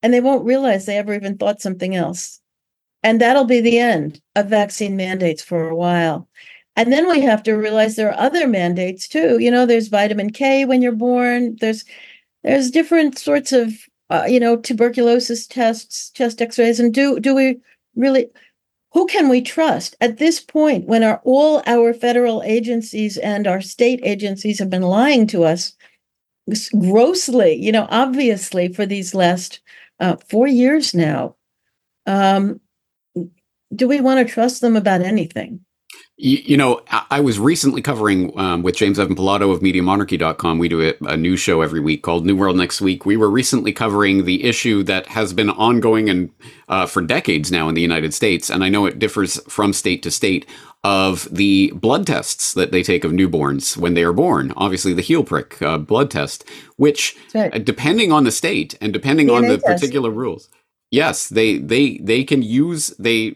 [0.03, 2.39] And they won't realize they ever even thought something else.
[3.01, 6.29] And that'll be the end of vaccine mandates for a while.
[6.75, 9.39] And then we have to realize there are other mandates too.
[9.39, 11.55] You know, there's vitamin K when you're born.
[11.59, 11.85] There's
[12.43, 13.73] there's different sorts of
[14.11, 17.57] uh, you know tuberculosis tests, chest X-rays, and do do we
[17.95, 18.27] really?
[18.95, 23.59] Who can we trust at this point when our all our federal agencies and our
[23.59, 25.75] state agencies have been lying to us
[26.79, 27.55] grossly?
[27.55, 29.59] You know, obviously for these last
[29.99, 31.35] uh, four years now.
[32.05, 32.61] Um,
[33.75, 35.64] do we want to trust them about anything?
[36.17, 40.59] You, you know, I, I, was recently covering um, with James Evan Pilato of MediaMonarchy.com.
[40.59, 43.05] We do a, a news show every week called New World Next Week.
[43.05, 46.31] We were recently covering the issue that has been ongoing and
[46.69, 50.03] uh, for decades now in the United States, and I know it differs from state
[50.03, 50.45] to state
[50.85, 54.53] of the blood tests that they take of newborns when they are born.
[54.55, 56.47] Obviously, the heel prick uh, blood test,
[56.77, 57.53] which, right.
[57.53, 59.65] uh, depending on the state and depending DNA on the test.
[59.65, 60.47] particular rules,
[60.95, 63.35] yes, they they they can use they.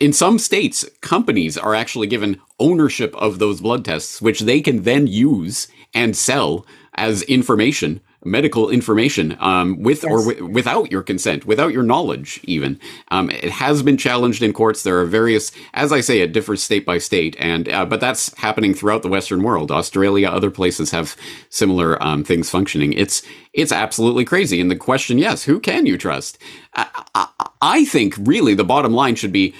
[0.00, 4.82] in some states, companies are actually given ownership of those blood tests, which they can
[4.82, 10.12] then use and sell as information medical information um, with yes.
[10.12, 12.78] or w- without your consent, without your knowledge, even.
[13.08, 14.82] Um, it has been challenged in courts.
[14.82, 18.36] There are various, as I say, it differs state by state, and uh, but that's
[18.38, 19.70] happening throughout the Western world.
[19.70, 21.16] Australia, other places have
[21.48, 22.92] similar um, things functioning.
[22.92, 24.60] It's it's absolutely crazy.
[24.60, 26.38] And the question, yes, who can you trust?
[26.74, 27.28] I, I,
[27.60, 29.54] I think really the bottom line should be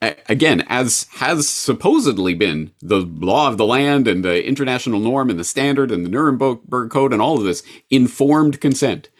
[0.00, 5.38] again, as has supposedly been the law of the land and the international norm and
[5.38, 9.10] the standard and the Nuremberg Code and all of this, informed consent.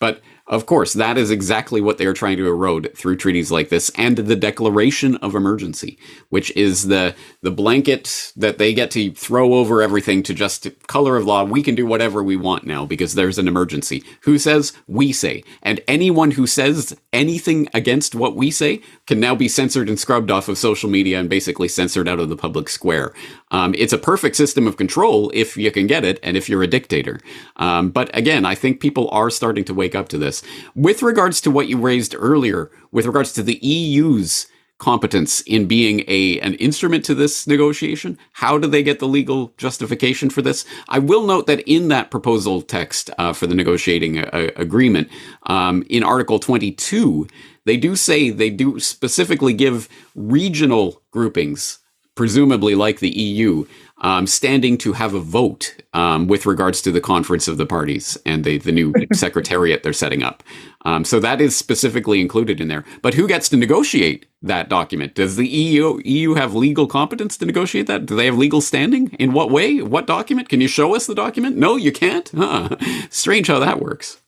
[0.00, 3.68] But of course, that is exactly what they are trying to erode through treaties like
[3.68, 5.98] this and the declaration of emergency,
[6.28, 11.16] which is the the blanket that they get to throw over everything to just color
[11.16, 11.42] of law.
[11.42, 14.04] We can do whatever we want now because there's an emergency.
[14.22, 14.72] Who says?
[14.86, 15.42] We say.
[15.64, 20.30] And anyone who says anything against what we say can now be censored and scrubbed
[20.30, 23.14] off of social media and basically censored out of the public square.
[23.50, 26.62] Um, it's a perfect system of control if you can get it and if you're
[26.62, 27.20] a dictator.
[27.56, 30.42] Um, but again, I think people are starting to wake up to this.
[30.74, 34.46] With regards to what you raised earlier, with regards to the EU's
[34.78, 38.18] competence in being a an instrument to this negotiation?
[38.32, 40.64] How do they get the legal justification for this?
[40.88, 45.08] I will note that in that proposal text uh, for the negotiating uh, agreement,
[45.44, 47.26] um, in Article 22,
[47.66, 51.80] they do say they do specifically give regional groupings,
[52.14, 53.66] presumably like the EU,
[53.98, 58.16] um, standing to have a vote um, with regards to the conference of the parties
[58.24, 60.42] and the, the new secretariat they're setting up.
[60.84, 62.84] Um, so that is specifically included in there.
[63.02, 65.14] But who gets to negotiate that document?
[65.14, 68.06] Does the EU EU have legal competence to negotiate that?
[68.06, 69.08] Do they have legal standing?
[69.18, 69.82] In what way?
[69.82, 70.48] What document?
[70.48, 71.56] Can you show us the document?
[71.56, 72.30] No, you can't.
[72.36, 72.76] Huh.
[73.10, 74.20] Strange how that works.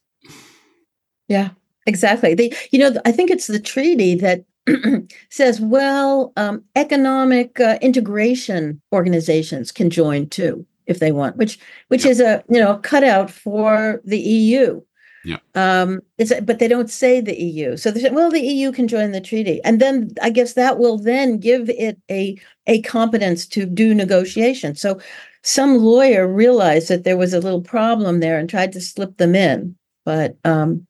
[1.28, 1.50] Yeah,
[1.88, 2.34] exactly.
[2.34, 4.44] The you know I think it's the treaty that
[5.30, 11.58] says, well, um, economic uh, integration organizations can join too if they want, which
[11.88, 14.80] which is a you know cutout for the EU.
[15.24, 15.38] Yeah.
[15.54, 17.76] Um, it's but they don't say the EU.
[17.76, 20.78] So they say, well, the EU can join the treaty, and then I guess that
[20.78, 24.74] will then give it a a competence to do negotiation.
[24.74, 25.00] So
[25.42, 29.34] some lawyer realized that there was a little problem there and tried to slip them
[29.34, 30.86] in, but um,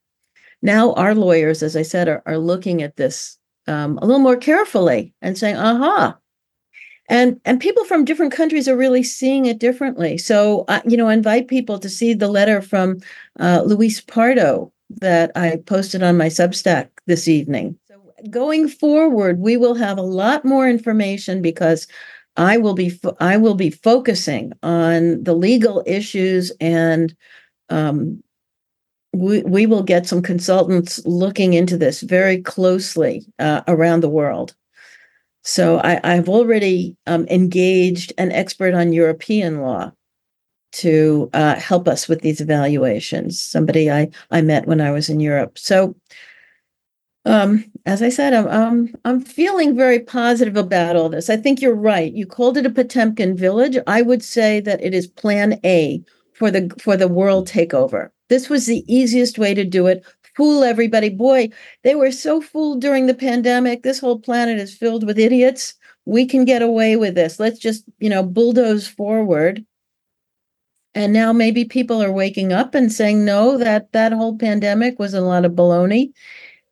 [0.62, 4.36] now our lawyers, as I said, are, are looking at this um, a little more
[4.36, 6.18] carefully and saying, "Aha."
[7.08, 10.18] And and people from different countries are really seeing it differently.
[10.18, 12.98] So uh, you know, I invite people to see the letter from
[13.40, 17.78] uh, Luis Pardo that I posted on my Substack this evening.
[17.88, 21.86] So going forward, we will have a lot more information because
[22.36, 27.14] I will be fo- I will be focusing on the legal issues and
[27.68, 28.22] um,
[29.12, 34.54] we, we will get some consultants looking into this very closely uh, around the world.
[35.42, 39.92] So I, have already um, engaged an expert on European law
[40.72, 43.40] to uh, help us with these evaluations.
[43.40, 45.58] Somebody I I met when I was in Europe.
[45.58, 45.96] So,
[47.24, 51.30] um, as I said, I'm, I'm I'm feeling very positive about all this.
[51.30, 52.12] I think you're right.
[52.12, 53.78] You called it a Potemkin village.
[53.86, 56.02] I would say that it is Plan A
[56.38, 58.10] for the for the world takeover.
[58.28, 60.04] This was the easiest way to do it.
[60.36, 61.08] Fool everybody.
[61.08, 61.50] Boy,
[61.82, 63.82] they were so fooled during the pandemic.
[63.82, 65.74] This whole planet is filled with idiots.
[66.04, 67.40] We can get away with this.
[67.40, 69.64] Let's just, you know, bulldoze forward.
[70.94, 75.14] And now maybe people are waking up and saying, no, that that whole pandemic was
[75.14, 76.12] a lot of baloney.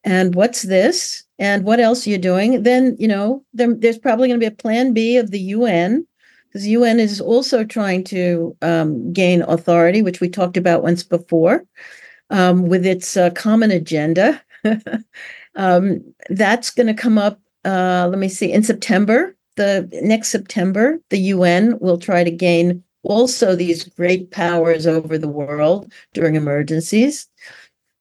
[0.05, 4.29] and what's this and what else are you doing then you know there, there's probably
[4.29, 6.07] going to be a plan b of the un
[6.49, 11.65] because un is also trying to um, gain authority which we talked about once before
[12.31, 14.43] um, with its uh, common agenda.
[15.59, 20.99] Um, that's going to come up uh, let me see in september the next september
[21.09, 27.29] the un will try to gain also these great powers over the world during emergencies.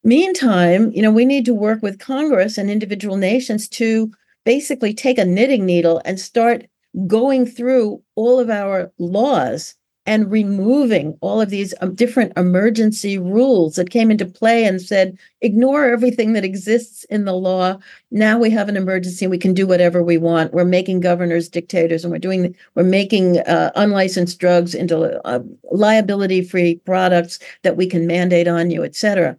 [0.03, 4.11] Meantime, you know, we need to work with Congress and individual nations to
[4.43, 6.65] basically take a knitting needle and start
[7.07, 9.75] going through all of our laws
[10.07, 15.17] and removing all of these um, different emergency rules that came into play and said,
[15.41, 17.77] ignore everything that exists in the law.
[18.11, 19.25] Now we have an emergency.
[19.25, 20.53] We can do whatever we want.
[20.53, 25.39] We're making governors dictators, and we're doing we're making uh, unlicensed drugs into uh,
[25.71, 29.37] liability-free products that we can mandate on you, et cetera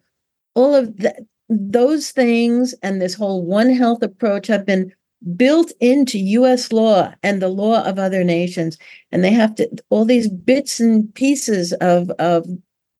[0.56, 1.14] all of the,
[1.48, 4.92] those things and this whole One Health approach have been
[5.36, 8.78] built into US law and the law of other nations.
[9.10, 12.46] And they have to, all these bits and pieces of, of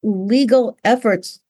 [0.03, 1.41] legal efforts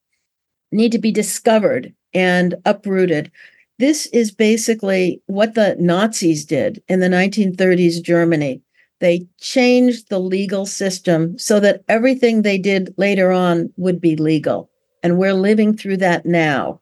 [0.72, 3.30] need to be discovered and uprooted.
[3.78, 8.62] This is basically what the Nazis did in the 1930s Germany.
[9.00, 14.70] They changed the legal system so that everything they did later on would be legal.
[15.02, 16.80] And we're living through that now.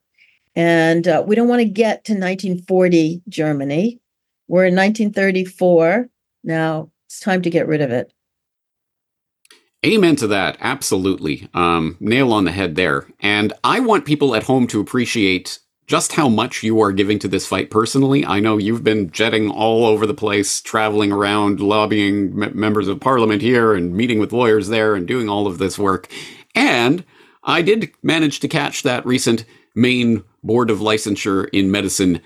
[0.57, 4.01] And uh, we don't want to get to 1940 Germany.
[4.49, 6.09] We're in 1934.
[6.45, 8.13] Now it's time to get rid of it.
[9.85, 10.57] Amen to that.
[10.61, 11.49] Absolutely.
[11.53, 13.07] Um, nail on the head there.
[13.21, 17.29] And I want people at home to appreciate just how much you are giving to
[17.29, 18.25] this fight personally.
[18.25, 23.01] I know you've been jetting all over the place, traveling around, lobbying m- members of
[23.01, 26.09] parliament here and meeting with lawyers there and doing all of this work.
[26.55, 27.05] And
[27.43, 29.45] I did manage to catch that recent
[29.75, 32.21] Maine Board of Licensure in Medicine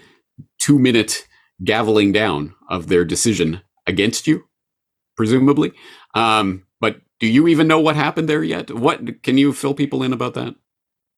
[0.59, 1.27] two minute
[1.64, 4.45] gaveling down of their decision against you,
[5.16, 5.73] presumably.
[6.14, 8.71] Um, but do you even know what happened there yet?
[8.71, 10.55] What can you fill people in about that?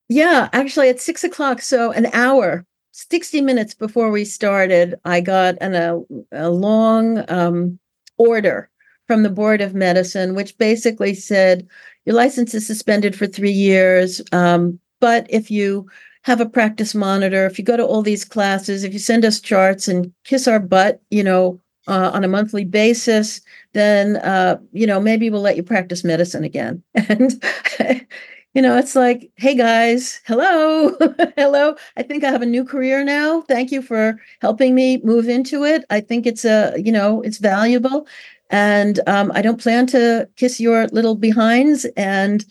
[0.08, 5.56] Yeah, actually, at six o'clock, so an hour, 60 minutes before we started, I got
[5.60, 6.00] an, a,
[6.32, 7.78] a long um,
[8.18, 8.70] order
[9.06, 11.66] from the Board of Medicine, which basically said
[12.04, 14.20] your license is suspended for three years.
[14.32, 15.88] Um, but if you
[16.22, 19.40] have a practice monitor, if you go to all these classes, if you send us
[19.40, 23.40] charts and kiss our butt, you know, uh, on a monthly basis,
[23.72, 26.82] then uh, you know maybe we'll let you practice medicine again.
[27.08, 27.42] And
[28.54, 30.96] you know, it's like, hey guys, hello,
[31.36, 31.76] hello.
[31.96, 33.42] I think I have a new career now.
[33.42, 35.84] Thank you for helping me move into it.
[35.90, 38.06] I think it's a, you know, it's valuable.
[38.50, 41.84] And um, I don't plan to kiss your little behinds.
[41.96, 42.44] And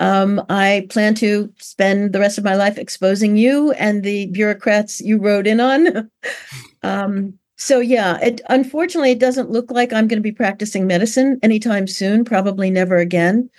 [0.00, 5.00] um, I plan to spend the rest of my life exposing you and the bureaucrats
[5.00, 6.10] you rode in on.
[6.82, 11.38] um, so yeah, it unfortunately it doesn't look like I'm going to be practicing medicine
[11.42, 12.24] anytime soon.
[12.24, 13.50] Probably never again.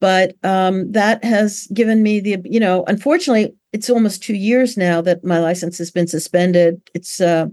[0.00, 2.84] But um, that has given me the you know.
[2.86, 6.82] Unfortunately, it's almost two years now that my license has been suspended.
[6.92, 7.46] It's uh,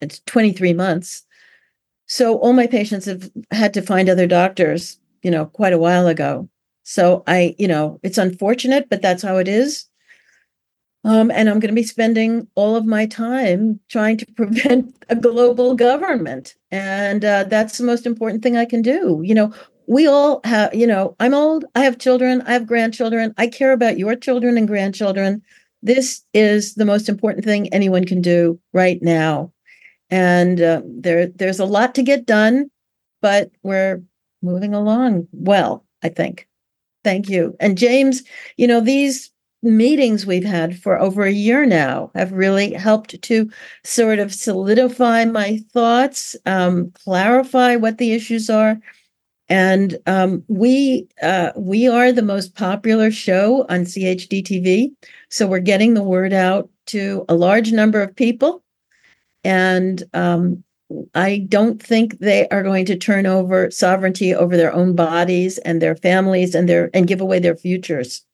[0.00, 1.24] it's 23 months
[2.08, 6.06] so all my patients have had to find other doctors, you know, quite a while
[6.06, 6.48] ago.
[6.88, 9.84] So I, you know, it's unfortunate, but that's how it is.
[11.04, 15.14] Um, and I'm going to be spending all of my time trying to prevent a
[15.14, 16.56] global government.
[16.70, 19.20] And uh, that's the most important thing I can do.
[19.22, 19.52] You know,
[19.86, 23.72] we all have, you know, I'm old, I have children, I have grandchildren, I care
[23.72, 25.42] about your children and grandchildren.
[25.82, 29.52] This is the most important thing anyone can do right now
[30.10, 32.70] and uh, there there's a lot to get done,
[33.20, 34.02] but we're
[34.42, 35.84] moving along well.
[36.02, 36.48] I think.
[37.04, 37.56] Thank you.
[37.60, 38.22] And James,
[38.56, 39.30] you know these
[39.62, 43.50] meetings we've had for over a year now have really helped to
[43.84, 48.78] sort of solidify my thoughts, um, clarify what the issues are.
[49.48, 54.90] And um, we uh, we are the most popular show on CHD TV,
[55.30, 58.62] so we're getting the word out to a large number of people.
[59.44, 60.64] And um,
[61.14, 65.82] I don't think they are going to turn over sovereignty over their own bodies and
[65.82, 68.24] their families and their and give away their futures.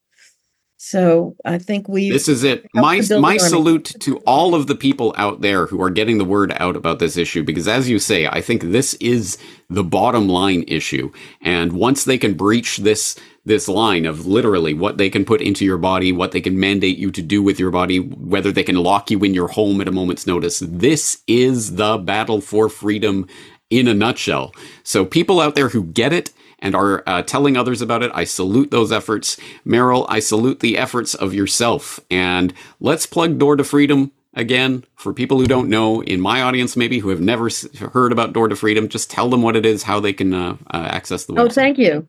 [0.77, 2.11] So I think we.
[2.11, 2.67] This is it.
[2.75, 6.53] My my salute to all of the people out there who are getting the word
[6.59, 9.39] out about this issue, because as you say, I think this is
[9.71, 11.11] the bottom line issue.
[11.41, 15.65] And once they can breach this this line of literally what they can put into
[15.65, 18.77] your body, what they can mandate you to do with your body, whether they can
[18.77, 20.61] lock you in your home at a moment's notice.
[20.67, 23.29] This is the battle for freedom
[23.71, 24.55] in a nutshell.
[24.83, 28.11] So people out there who get it and are uh, telling others about it.
[28.15, 29.37] I salute those efforts.
[29.67, 32.01] Meryl, I salute the efforts of yourself.
[32.11, 36.77] And let's plug Door to Freedom again for people who don't know in my audience
[36.77, 37.49] maybe who have never
[37.93, 40.57] heard about door to freedom just tell them what it is how they can uh,
[40.73, 41.39] uh, access the website.
[41.39, 42.09] oh thank you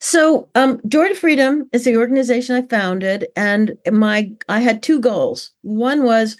[0.00, 5.00] so um, door to freedom is the organization i founded and my i had two
[5.00, 6.36] goals one was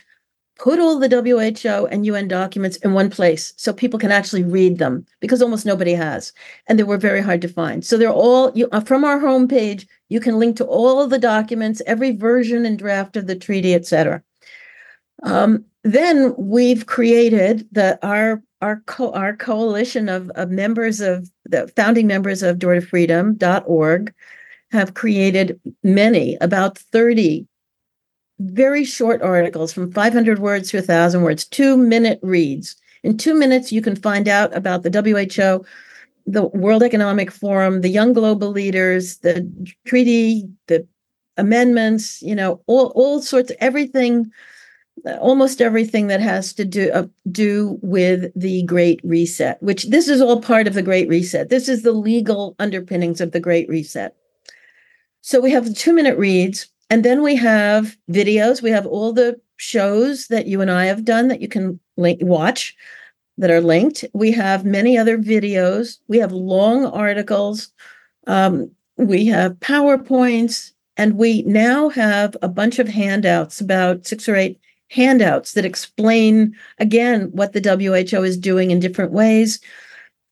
[0.58, 4.78] put all the WHO and UN documents in one place so people can actually read
[4.78, 6.32] them because almost nobody has.
[6.66, 7.84] And they were very hard to find.
[7.84, 11.18] So they're all you, uh, from our homepage, you can link to all of the
[11.18, 14.22] documents, every version and draft of the treaty, et cetera.
[15.22, 21.68] Um, then we've created the our our co- our coalition of, of members of the
[21.76, 24.14] founding members of door to freedom.org
[24.70, 27.46] have created many about 30
[28.38, 32.76] very short articles from 500 words to 1,000 words, two minute reads.
[33.02, 35.64] In two minutes, you can find out about the WHO,
[36.26, 39.48] the World Economic Forum, the young global leaders, the
[39.86, 40.86] treaty, the
[41.36, 44.30] amendments, you know, all, all sorts everything,
[45.20, 50.20] almost everything that has to do, uh, do with the Great Reset, which this is
[50.20, 51.48] all part of the Great Reset.
[51.48, 54.16] This is the legal underpinnings of the Great Reset.
[55.20, 58.62] So we have the two minute reads and then we have videos.
[58.62, 62.20] We have all the shows that you and I have done that you can link,
[62.22, 62.76] watch
[63.38, 64.04] that are linked.
[64.12, 65.98] We have many other videos.
[66.08, 67.70] We have long articles.
[68.26, 70.72] Um, we have PowerPoints.
[70.96, 74.58] And we now have a bunch of handouts, about six or eight
[74.90, 79.60] handouts that explain, again, what the WHO is doing in different ways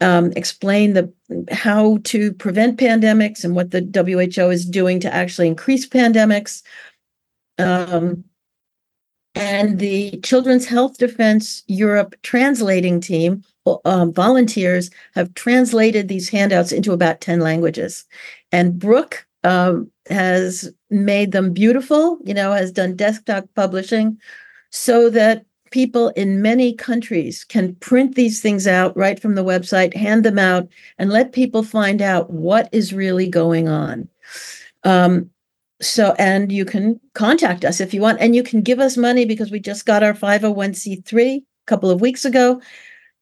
[0.01, 1.13] um, explain the
[1.51, 6.63] how to prevent pandemics and what the WHO is doing to actually increase pandemics.
[7.59, 8.25] Um,
[9.37, 13.43] and the Children's Health Defense Europe translating team,
[13.85, 18.05] um, volunteers, have translated these handouts into about 10 languages.
[18.53, 24.19] And Brooke um, has made them beautiful, you know, has done desktop publishing
[24.75, 29.95] so that people in many countries can print these things out right from the website,
[29.95, 30.69] hand them out,
[30.99, 34.09] and let people find out what is really going on.
[34.83, 35.31] Um,
[35.81, 39.25] so, and you can contact us if you want, and you can give us money
[39.25, 42.61] because we just got our 501c3 a couple of weeks ago.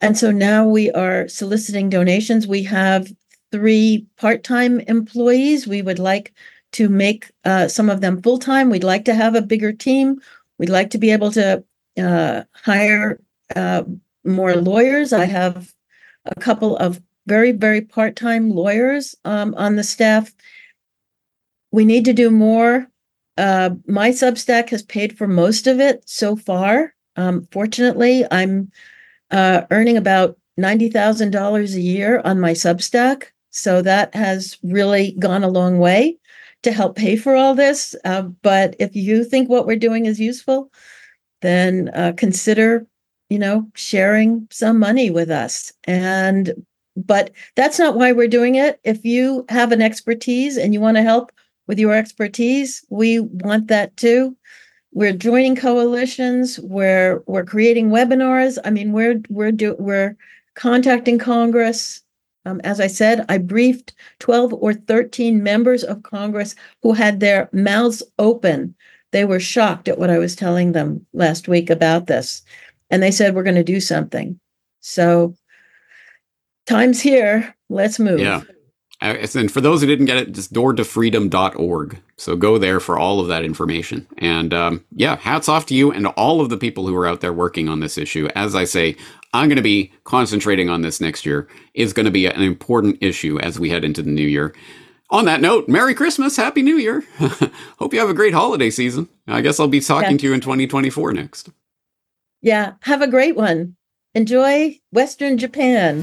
[0.00, 2.46] And so now we are soliciting donations.
[2.46, 3.12] We have
[3.50, 5.66] three part time employees.
[5.66, 6.32] We would like
[6.72, 8.70] to make uh, some of them full time.
[8.70, 10.18] We'd like to have a bigger team.
[10.62, 11.64] We'd like to be able to
[11.98, 13.20] uh, hire
[13.56, 13.82] uh,
[14.24, 15.12] more lawyers.
[15.12, 15.74] I have
[16.24, 20.32] a couple of very, very part time lawyers um, on the staff.
[21.72, 22.86] We need to do more.
[23.36, 26.94] Uh, my Substack has paid for most of it so far.
[27.16, 28.70] Um, fortunately, I'm
[29.32, 33.24] uh, earning about $90,000 a year on my Substack.
[33.50, 36.18] So that has really gone a long way
[36.62, 37.94] to help pay for all this.
[38.04, 40.70] Uh, but if you think what we're doing is useful,
[41.40, 42.86] then uh, consider
[43.28, 45.72] you know sharing some money with us.
[45.84, 46.52] And
[46.94, 48.78] but that's not why we're doing it.
[48.84, 51.32] If you have an expertise and you want to help
[51.66, 54.36] with your expertise we want that too.
[54.92, 58.58] We're joining coalitions we're we're creating webinars.
[58.64, 60.16] I mean we're we're do, we're
[60.54, 62.02] contacting congress
[62.45, 67.49] um, as i said i briefed 12 or 13 members of congress who had their
[67.53, 68.74] mouths open
[69.12, 72.43] they were shocked at what I was telling them last week about this.
[72.90, 74.40] And they said, we're going to do something.
[74.80, 75.36] So,
[76.66, 77.55] time's here.
[77.68, 78.20] Let's move.
[78.20, 78.43] Yeah.
[79.01, 82.01] Uh, and for those who didn't get it, just doortofreedom.org.
[82.16, 84.07] So go there for all of that information.
[84.18, 87.20] And um, yeah, hats off to you and all of the people who are out
[87.20, 88.28] there working on this issue.
[88.36, 88.97] As I say,
[89.32, 91.48] I'm going to be concentrating on this next year.
[91.74, 94.54] Is going to be an important issue as we head into the new year.
[95.10, 97.04] On that note, Merry Christmas, Happy New Year.
[97.78, 99.08] Hope you have a great holiday season.
[99.26, 100.16] I guess I'll be talking yeah.
[100.16, 101.50] to you in 2024 next.
[102.40, 103.76] Yeah, have a great one.
[104.14, 106.02] Enjoy Western Japan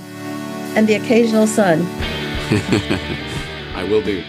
[0.75, 1.81] and the occasional sun.
[3.75, 4.23] I will do.